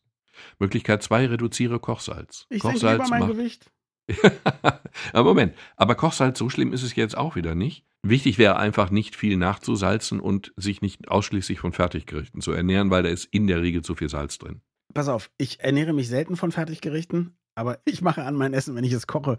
Möglichkeit 0.57 1.03
2, 1.03 1.27
reduziere 1.27 1.79
Kochsalz. 1.79 2.47
Ich 2.49 2.63
Kochsalz 2.63 3.07
senke 3.07 3.09
mein 3.11 3.19
macht, 3.19 3.31
Gewicht. 3.33 3.71
aber 5.13 5.29
Moment, 5.29 5.53
aber 5.75 5.93
Kochsalz, 5.93 6.39
so 6.39 6.49
schlimm 6.49 6.73
ist 6.73 6.81
es 6.81 6.95
jetzt 6.95 7.15
auch 7.15 7.35
wieder 7.35 7.53
nicht. 7.53 7.85
Wichtig 8.01 8.39
wäre 8.39 8.57
einfach 8.57 8.89
nicht 8.89 9.15
viel 9.15 9.37
nachzusalzen 9.37 10.21
und 10.21 10.53
sich 10.55 10.81
nicht 10.81 11.07
ausschließlich 11.09 11.59
von 11.59 11.71
Fertiggerichten 11.71 12.41
zu 12.41 12.51
ernähren, 12.51 12.89
weil 12.89 13.03
da 13.03 13.09
ist 13.09 13.25
in 13.25 13.45
der 13.45 13.61
Regel 13.61 13.83
zu 13.83 13.93
viel 13.93 14.09
Salz 14.09 14.39
drin 14.39 14.63
pass 14.93 15.07
auf, 15.07 15.29
ich 15.37 15.59
ernähre 15.59 15.93
mich 15.93 16.07
selten 16.07 16.35
von 16.35 16.51
Fertiggerichten, 16.51 17.35
aber 17.55 17.79
ich 17.85 18.01
mache 18.01 18.23
an 18.23 18.35
mein 18.35 18.53
Essen, 18.53 18.75
wenn 18.75 18.83
ich 18.83 18.93
es 18.93 19.07
koche, 19.07 19.37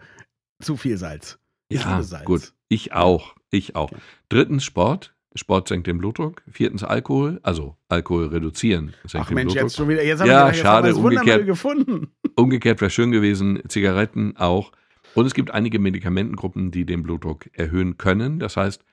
zu 0.61 0.77
viel 0.77 0.97
Salz. 0.97 1.39
Ich 1.69 1.83
ja, 1.83 2.03
Salz. 2.03 2.25
gut. 2.25 2.53
Ich 2.69 2.93
auch. 2.93 3.35
Ich 3.51 3.77
auch. 3.77 3.93
Okay. 3.93 4.01
Drittens 4.29 4.65
Sport. 4.65 5.15
Sport 5.35 5.69
senkt 5.69 5.87
den 5.87 5.99
Blutdruck. 5.99 6.43
Viertens 6.51 6.85
Alkohol, 6.85 7.41
also 7.43 7.77
Alkohol 7.89 8.27
reduzieren. 8.27 8.95
Ach 9.15 9.31
Mensch, 9.31 9.53
Blutdruck. 9.53 9.57
jetzt 9.57 9.77
schon 9.77 9.89
wieder. 9.89 10.05
Jetzt 10.05 10.21
haben 10.21 10.29
ja, 10.29 10.47
wir 10.47 10.55
schade. 10.55 10.95
Umgekehrt, 10.95 11.47
gefunden. 11.47 12.13
umgekehrt 12.37 12.81
wäre 12.83 12.91
schön 12.91 13.13
gewesen. 13.13 13.63
Zigaretten 13.69 14.37
auch. 14.37 14.73
Und 15.15 15.27
es 15.27 15.35
gibt 15.35 15.51
einige 15.51 15.79
Medikamentengruppen, 15.79 16.71
die 16.71 16.85
den 16.85 17.03
Blutdruck 17.03 17.49
erhöhen 17.55 17.97
können. 17.97 18.39
Das 18.39 18.57
heißt, 18.57 18.85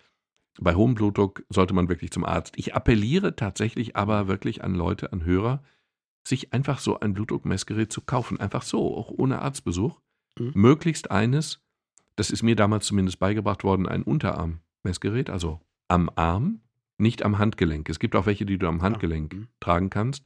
bei 0.60 0.76
hohem 0.76 0.96
Blutdruck 0.96 1.44
sollte 1.50 1.74
man 1.74 1.90
wirklich 1.90 2.12
zum 2.12 2.26
Arzt. 2.26 2.54
Ich 2.58 2.76
appelliere 2.76 3.36
tatsächlich 3.36 3.96
aber 3.96 4.28
wirklich 4.28 4.64
an 4.64 4.76
Leute, 4.76 5.14
an 5.14 5.24
Hörer, 5.24 5.64
sich 6.24 6.54
einfach 6.54 6.80
so 6.80 7.00
ein 7.00 7.14
Blutdruckmessgerät 7.14 7.92
zu 7.92 8.02
kaufen, 8.02 8.40
einfach 8.40 8.62
so, 8.62 8.96
auch 8.96 9.10
ohne 9.10 9.42
Arztbesuch. 9.42 10.00
Mhm. 10.38 10.52
Möglichst 10.54 11.12
eines, 11.12 11.62
das 12.16 12.32
ist 12.32 12.44
mir 12.44 12.56
damals 12.56 12.86
zumindest 12.86 13.20
beigebracht 13.20 13.64
worden, 13.64 13.88
ein 13.88 14.04
Unterarmmessgerät, 14.04 15.30
also 15.30 15.62
am 15.88 16.10
Arm, 16.16 16.62
nicht 16.98 17.24
am 17.24 17.38
Handgelenk. 17.38 17.90
Es 17.90 18.00
gibt 18.00 18.16
auch 18.16 18.26
welche, 18.26 18.46
die 18.46 18.58
du 18.58 18.68
am 18.68 18.82
Handgelenk 18.82 19.34
mhm. 19.34 19.48
tragen 19.60 19.90
kannst. 19.90 20.26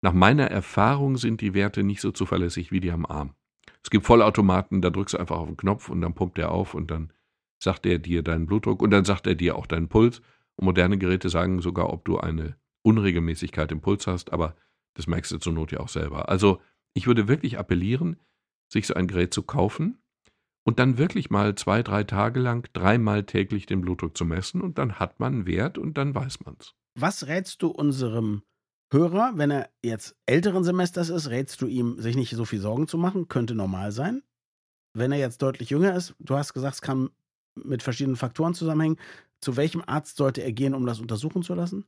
Nach 0.00 0.12
meiner 0.12 0.50
Erfahrung 0.50 1.16
sind 1.16 1.40
die 1.40 1.54
Werte 1.54 1.82
nicht 1.82 2.00
so 2.00 2.10
zuverlässig 2.10 2.72
wie 2.72 2.80
die 2.80 2.90
am 2.90 3.06
Arm. 3.06 3.34
Es 3.84 3.90
gibt 3.90 4.06
Vollautomaten, 4.06 4.80
da 4.80 4.90
drückst 4.90 5.14
du 5.14 5.18
einfach 5.18 5.38
auf 5.38 5.48
den 5.48 5.56
Knopf 5.56 5.88
und 5.88 6.00
dann 6.00 6.14
pumpt 6.14 6.38
er 6.38 6.50
auf 6.50 6.74
und 6.74 6.90
dann 6.90 7.12
sagt 7.62 7.86
er 7.86 7.98
dir 7.98 8.22
deinen 8.22 8.46
Blutdruck 8.46 8.82
und 8.82 8.90
dann 8.90 9.04
sagt 9.04 9.26
er 9.26 9.34
dir 9.34 9.56
auch 9.56 9.66
deinen 9.66 9.88
Puls. 9.88 10.20
Und 10.56 10.66
moderne 10.66 10.98
Geräte 10.98 11.28
sagen 11.30 11.60
sogar, 11.60 11.92
ob 11.92 12.04
du 12.04 12.18
eine 12.18 12.56
Unregelmäßigkeit 12.82 13.70
im 13.72 13.80
Puls 13.80 14.06
hast, 14.06 14.32
aber 14.32 14.54
das 14.94 15.06
merkst 15.06 15.32
du 15.32 15.38
zur 15.38 15.52
Not 15.52 15.72
ja 15.72 15.80
auch 15.80 15.88
selber. 15.88 16.28
Also 16.28 16.60
ich 16.94 17.06
würde 17.06 17.28
wirklich 17.28 17.58
appellieren, 17.58 18.20
sich 18.70 18.86
so 18.86 18.94
ein 18.94 19.08
Gerät 19.08 19.32
zu 19.34 19.42
kaufen 19.42 19.98
und 20.64 20.78
dann 20.78 20.98
wirklich 20.98 21.30
mal 21.30 21.54
zwei, 21.54 21.82
drei 21.82 22.04
Tage 22.04 22.40
lang 22.40 22.68
dreimal 22.72 23.24
täglich 23.24 23.66
den 23.66 23.80
Blutdruck 23.80 24.16
zu 24.16 24.24
messen 24.24 24.60
und 24.60 24.78
dann 24.78 24.98
hat 24.98 25.20
man 25.20 25.34
einen 25.34 25.46
Wert 25.46 25.78
und 25.78 25.96
dann 25.98 26.14
weiß 26.14 26.40
man's. 26.44 26.74
Was 26.98 27.26
rätst 27.26 27.62
du 27.62 27.68
unserem 27.68 28.42
Hörer, 28.92 29.32
wenn 29.36 29.50
er 29.50 29.70
jetzt 29.82 30.16
älteren 30.26 30.64
Semesters 30.64 31.08
ist, 31.08 31.30
rätst 31.30 31.62
du 31.62 31.66
ihm, 31.66 31.98
sich 31.98 32.14
nicht 32.14 32.34
so 32.34 32.44
viel 32.44 32.60
Sorgen 32.60 32.86
zu 32.88 32.98
machen? 32.98 33.28
Könnte 33.28 33.54
normal 33.54 33.90
sein. 33.90 34.22
Wenn 34.94 35.12
er 35.12 35.18
jetzt 35.18 35.40
deutlich 35.40 35.70
jünger 35.70 35.96
ist, 35.96 36.14
du 36.18 36.36
hast 36.36 36.52
gesagt, 36.52 36.74
es 36.74 36.82
kann 36.82 37.08
mit 37.54 37.82
verschiedenen 37.82 38.16
Faktoren 38.16 38.54
zusammenhängen. 38.54 38.98
Zu 39.40 39.56
welchem 39.56 39.82
Arzt 39.86 40.16
sollte 40.16 40.42
er 40.42 40.52
gehen, 40.52 40.74
um 40.74 40.86
das 40.86 41.00
untersuchen 41.00 41.42
zu 41.42 41.54
lassen? 41.54 41.86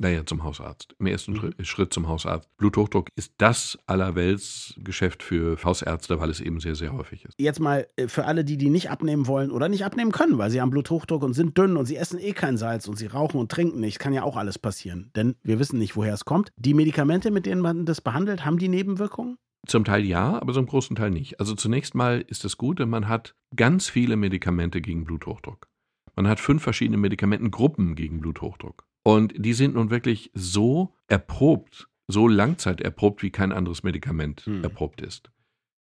Naja, 0.00 0.24
zum 0.24 0.42
Hausarzt. 0.42 0.94
Im 0.98 1.06
ersten 1.06 1.32
mhm. 1.32 1.64
Schritt 1.64 1.92
zum 1.92 2.08
Hausarzt. 2.08 2.48
Bluthochdruck 2.56 3.08
ist 3.14 3.34
das 3.38 3.78
Allerweltsgeschäft 3.86 5.22
für 5.22 5.62
Hausärzte, 5.62 6.18
weil 6.18 6.30
es 6.30 6.40
eben 6.40 6.60
sehr, 6.60 6.74
sehr 6.74 6.92
häufig 6.92 7.24
ist. 7.24 7.34
Jetzt 7.38 7.60
mal 7.60 7.86
äh, 7.96 8.08
für 8.08 8.24
alle, 8.24 8.44
die 8.44 8.56
die 8.56 8.70
nicht 8.70 8.90
abnehmen 8.90 9.26
wollen 9.26 9.50
oder 9.50 9.68
nicht 9.68 9.84
abnehmen 9.84 10.12
können, 10.12 10.38
weil 10.38 10.50
sie 10.50 10.60
haben 10.60 10.70
Bluthochdruck 10.70 11.22
und 11.22 11.34
sind 11.34 11.58
dünn 11.58 11.76
und 11.76 11.86
sie 11.86 11.96
essen 11.96 12.18
eh 12.18 12.32
kein 12.32 12.56
Salz 12.56 12.88
und 12.88 12.96
sie 12.96 13.06
rauchen 13.06 13.38
und 13.38 13.50
trinken 13.50 13.80
nicht. 13.80 13.98
Kann 13.98 14.14
ja 14.14 14.22
auch 14.22 14.36
alles 14.36 14.58
passieren, 14.58 15.10
denn 15.14 15.36
wir 15.42 15.58
wissen 15.58 15.78
nicht, 15.78 15.94
woher 15.94 16.14
es 16.14 16.24
kommt. 16.24 16.50
Die 16.56 16.74
Medikamente, 16.74 17.30
mit 17.30 17.46
denen 17.46 17.60
man 17.60 17.84
das 17.84 18.00
behandelt, 18.00 18.44
haben 18.44 18.58
die 18.58 18.68
Nebenwirkungen? 18.68 19.36
Zum 19.66 19.84
Teil 19.84 20.04
ja, 20.04 20.40
aber 20.40 20.52
zum 20.52 20.66
großen 20.66 20.96
Teil 20.96 21.10
nicht. 21.10 21.38
Also 21.38 21.54
zunächst 21.54 21.94
mal 21.94 22.24
ist 22.26 22.44
es 22.44 22.56
gut, 22.56 22.80
denn 22.80 22.88
man 22.88 23.08
hat 23.08 23.36
ganz 23.54 23.88
viele 23.88 24.16
Medikamente 24.16 24.80
gegen 24.80 25.04
Bluthochdruck. 25.04 25.68
Man 26.16 26.26
hat 26.26 26.40
fünf 26.40 26.62
verschiedene 26.62 26.96
Medikamentengruppen 26.98 27.94
gegen 27.94 28.20
Bluthochdruck. 28.20 28.84
Und 29.02 29.34
die 29.36 29.52
sind 29.52 29.74
nun 29.74 29.90
wirklich 29.90 30.30
so 30.34 30.94
erprobt, 31.08 31.88
so 32.08 32.28
langzeiterprobt, 32.28 33.22
wie 33.22 33.30
kein 33.30 33.52
anderes 33.52 33.82
Medikament 33.82 34.42
hm. 34.42 34.62
erprobt 34.62 35.00
ist. 35.00 35.30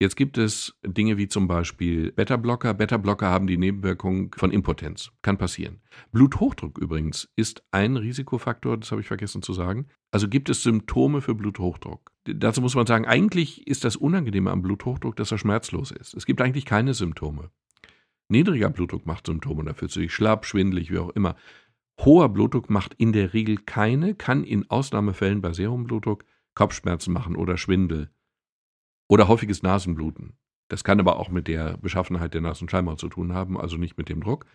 Jetzt 0.01 0.15
gibt 0.15 0.39
es 0.39 0.79
Dinge 0.87 1.17
wie 1.17 1.27
zum 1.27 1.49
Beispiel 1.49 2.13
Beta-Blocker. 2.13 2.73
Beta-Blocker 2.75 3.29
haben 3.29 3.49
die 3.49 3.57
Nebenwirkung 3.57 4.33
von 4.37 4.53
Impotenz. 4.53 5.11
Kann 5.23 5.39
passieren. 5.39 5.81
Bluthochdruck 6.13 6.79
übrigens 6.79 7.29
ist 7.35 7.65
ein 7.73 7.97
Risikofaktor, 7.97 8.77
das 8.77 8.93
habe 8.93 9.01
ich 9.01 9.09
vergessen 9.09 9.43
zu 9.43 9.53
sagen. 9.53 9.89
Also 10.13 10.29
gibt 10.29 10.51
es 10.51 10.63
Symptome 10.63 11.21
für 11.21 11.35
Bluthochdruck. 11.35 12.13
Dazu 12.25 12.61
muss 12.61 12.77
man 12.77 12.87
sagen, 12.87 13.07
eigentlich 13.07 13.67
ist 13.67 13.83
das 13.83 13.97
Unangenehme 13.97 14.53
am 14.53 14.63
Bluthochdruck, 14.63 15.17
dass 15.17 15.33
er 15.33 15.39
schmerzlos 15.39 15.91
ist. 15.91 16.15
Es 16.15 16.27
gibt 16.27 16.41
eigentlich 16.41 16.65
keine 16.65 16.95
Symptome. 16.95 17.51
Niedriger 18.29 18.69
Blutdruck 18.69 19.07
macht 19.07 19.27
Symptome, 19.27 19.65
da 19.65 19.73
fühlt 19.73 19.91
sich 19.91 20.13
schlapp, 20.13 20.45
schwindelig, 20.45 20.93
wie 20.93 20.99
auch 20.99 21.11
immer. 21.11 21.35
Hoher 22.05 22.29
Blutdruck 22.29 22.71
macht 22.71 22.95
in 22.95 23.13
der 23.13 23.35
Regel 23.35 23.59
keine, 23.59 24.15
kann 24.15 24.45
in 24.45 24.71
Ausnahmefällen 24.71 25.41
bei 25.41 25.53
sehr 25.53 25.71
hohem 25.71 25.85
Blutdruck 25.85 26.25
Kopfschmerzen 26.55 27.13
machen 27.13 27.37
oder 27.37 27.57
Schwindel 27.57 28.11
oder 29.09 29.29
häufiges 29.29 29.63
Nasenbluten. 29.63 30.35
Das 30.69 30.85
kann 30.85 31.01
aber 31.01 31.19
auch 31.19 31.31
mit 31.31 31.49
der 31.49 31.77
Beschaffenheit 31.79 32.35
der 32.35 32.41
Nasenschleimhaut 32.43 33.01
zu 33.01 33.09
tun 33.09 33.33
haben, 33.33 33.59
also 33.59 33.77
nicht 33.77 33.97
mit 33.97 34.09
dem 34.09 34.23
Druck. 34.23 34.47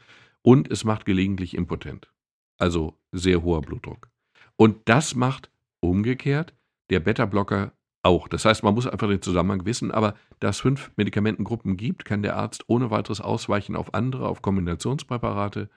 Und 0.41 0.69
es 0.71 0.83
macht 0.83 1.05
gelegentlich 1.05 1.55
impotent, 1.55 2.11
also 2.57 2.97
sehr 3.11 3.43
hoher 3.43 3.61
Blutdruck. 3.61 4.09
Und 4.55 4.77
das 4.85 5.15
macht 5.15 5.49
umgekehrt 5.79 6.53
der 6.89 6.99
Beta-Blocker 6.99 7.73
auch. 8.03 8.27
Das 8.27 8.45
heißt, 8.45 8.63
man 8.63 8.73
muss 8.73 8.85
einfach 8.85 9.07
den 9.07 9.21
Zusammenhang 9.21 9.65
wissen, 9.65 9.91
aber 9.91 10.15
da 10.39 10.49
es 10.49 10.59
fünf 10.59 10.91
Medikamentengruppen 10.97 11.77
gibt, 11.77 12.05
kann 12.05 12.21
der 12.21 12.35
Arzt 12.35 12.65
ohne 12.67 12.91
weiteres 12.91 13.21
ausweichen 13.21 13.75
auf 13.75 13.93
andere, 13.93 14.27
auf 14.27 14.41
Kombinationspräparate. 14.41 15.69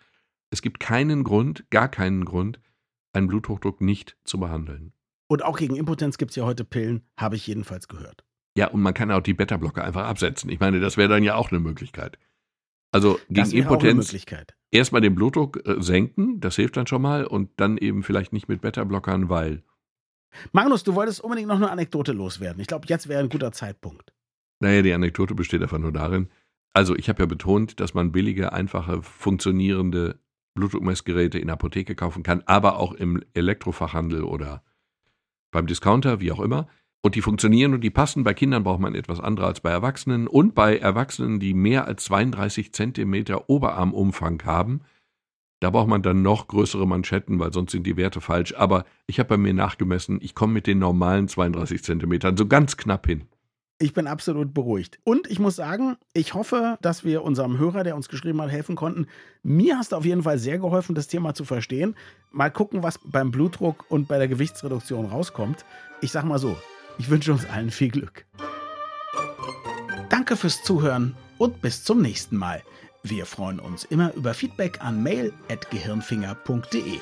Es 0.50 0.62
gibt 0.62 0.80
keinen 0.80 1.24
Grund, 1.24 1.68
gar 1.70 1.88
keinen 1.88 2.24
Grund, 2.24 2.60
einen 3.12 3.26
Bluthochdruck 3.26 3.80
nicht 3.80 4.16
zu 4.24 4.38
behandeln. 4.38 4.92
Und 5.28 5.44
auch 5.44 5.58
gegen 5.58 5.74
Impotenz 5.74 6.18
gibt 6.18 6.30
es 6.30 6.36
ja 6.36 6.44
heute 6.44 6.64
Pillen, 6.64 7.02
habe 7.16 7.36
ich 7.36 7.46
jedenfalls 7.46 7.88
gehört. 7.88 8.24
Ja, 8.56 8.68
und 8.68 8.80
man 8.80 8.94
kann 8.94 9.10
auch 9.10 9.20
die 9.20 9.34
Beta-Blocker 9.34 9.84
einfach 9.84 10.04
absetzen. 10.04 10.50
Ich 10.50 10.60
meine, 10.60 10.80
das 10.80 10.96
wäre 10.96 11.08
dann 11.08 11.22
ja 11.22 11.34
auch 11.34 11.50
eine 11.50 11.60
Möglichkeit. 11.60 12.18
Also 12.92 13.18
gegen 13.28 13.50
Impotenz 13.50 14.14
erstmal 14.70 15.00
den 15.00 15.14
Blutdruck 15.14 15.66
äh, 15.66 15.82
senken, 15.82 16.40
das 16.40 16.56
hilft 16.56 16.76
dann 16.76 16.86
schon 16.86 17.02
mal, 17.02 17.26
und 17.26 17.50
dann 17.56 17.76
eben 17.76 18.02
vielleicht 18.02 18.32
nicht 18.32 18.48
mit 18.48 18.60
Beta-Blockern, 18.60 19.28
weil. 19.28 19.62
Magnus, 20.52 20.84
du 20.84 20.94
wolltest 20.94 21.20
unbedingt 21.20 21.48
noch 21.48 21.56
eine 21.56 21.70
Anekdote 21.70 22.12
loswerden. 22.12 22.60
Ich 22.60 22.66
glaube, 22.66 22.86
jetzt 22.88 23.08
wäre 23.08 23.22
ein 23.22 23.28
guter 23.28 23.52
Zeitpunkt. 23.52 24.14
Naja, 24.60 24.82
die 24.82 24.92
Anekdote 24.92 25.34
besteht 25.34 25.62
einfach 25.62 25.78
nur 25.78 25.92
darin, 25.92 26.30
also 26.72 26.94
ich 26.94 27.08
habe 27.08 27.22
ja 27.22 27.26
betont, 27.26 27.80
dass 27.80 27.94
man 27.94 28.12
billige, 28.12 28.52
einfache, 28.52 29.02
funktionierende 29.02 30.18
Blutdruckmessgeräte 30.56 31.38
in 31.38 31.46
der 31.46 31.54
Apotheke 31.54 31.94
kaufen 31.94 32.24
kann, 32.24 32.42
aber 32.46 32.80
auch 32.80 32.92
im 32.92 33.22
Elektrofachhandel 33.34 34.24
oder 34.24 34.64
beim 35.52 35.68
Discounter, 35.68 36.20
wie 36.20 36.32
auch 36.32 36.40
immer. 36.40 36.66
Und 37.02 37.14
die 37.14 37.22
funktionieren 37.22 37.72
und 37.72 37.82
die 37.82 37.90
passen. 37.90 38.24
Bei 38.24 38.34
Kindern 38.34 38.64
braucht 38.64 38.80
man 38.80 38.96
etwas 38.96 39.20
andere 39.20 39.46
als 39.46 39.60
bei 39.60 39.70
Erwachsenen. 39.70 40.26
Und 40.26 40.56
bei 40.56 40.76
Erwachsenen, 40.76 41.38
die 41.38 41.54
mehr 41.54 41.86
als 41.86 42.02
32 42.04 42.72
Zentimeter 42.72 43.48
Oberarmumfang 43.48 44.42
haben, 44.44 44.80
da 45.60 45.70
braucht 45.70 45.88
man 45.88 46.02
dann 46.02 46.22
noch 46.22 46.48
größere 46.48 46.86
Manschetten, 46.86 47.38
weil 47.38 47.52
sonst 47.52 47.70
sind 47.70 47.86
die 47.86 47.96
Werte 47.96 48.20
falsch. 48.20 48.54
Aber 48.56 48.84
ich 49.06 49.20
habe 49.20 49.28
bei 49.28 49.36
mir 49.36 49.54
nachgemessen, 49.54 50.18
ich 50.20 50.34
komme 50.34 50.54
mit 50.54 50.66
den 50.66 50.80
normalen 50.80 51.28
32 51.28 51.84
Zentimetern 51.84 52.36
so 52.36 52.46
ganz 52.46 52.76
knapp 52.76 53.06
hin. 53.06 53.26
Ich 53.78 53.92
bin 53.92 54.06
absolut 54.06 54.54
beruhigt. 54.54 54.98
Und 55.04 55.30
ich 55.30 55.38
muss 55.38 55.56
sagen, 55.56 55.96
ich 56.14 56.32
hoffe, 56.32 56.78
dass 56.80 57.04
wir 57.04 57.22
unserem 57.22 57.58
Hörer, 57.58 57.84
der 57.84 57.94
uns 57.94 58.08
geschrieben 58.08 58.40
hat, 58.40 58.50
helfen 58.50 58.74
konnten. 58.74 59.06
Mir 59.42 59.76
hast 59.76 59.92
du 59.92 59.96
auf 59.96 60.06
jeden 60.06 60.22
Fall 60.22 60.38
sehr 60.38 60.58
geholfen, 60.58 60.94
das 60.94 61.08
Thema 61.08 61.34
zu 61.34 61.44
verstehen. 61.44 61.94
Mal 62.32 62.50
gucken, 62.50 62.82
was 62.82 62.98
beim 63.04 63.30
Blutdruck 63.30 63.84
und 63.90 64.08
bei 64.08 64.16
der 64.16 64.28
Gewichtsreduktion 64.28 65.04
rauskommt. 65.06 65.66
Ich 66.00 66.10
sag 66.10 66.24
mal 66.24 66.38
so, 66.38 66.56
ich 66.96 67.10
wünsche 67.10 67.32
uns 67.32 67.44
allen 67.44 67.70
viel 67.70 67.90
Glück. 67.90 68.24
Danke 70.08 70.36
fürs 70.36 70.62
Zuhören 70.62 71.14
und 71.36 71.60
bis 71.60 71.84
zum 71.84 72.00
nächsten 72.00 72.38
Mal. 72.38 72.62
Wir 73.02 73.26
freuen 73.26 73.60
uns 73.60 73.84
immer 73.84 74.14
über 74.14 74.32
Feedback 74.32 74.80
an 74.82 75.02
mail.gehirnfinger.de. 75.02 76.98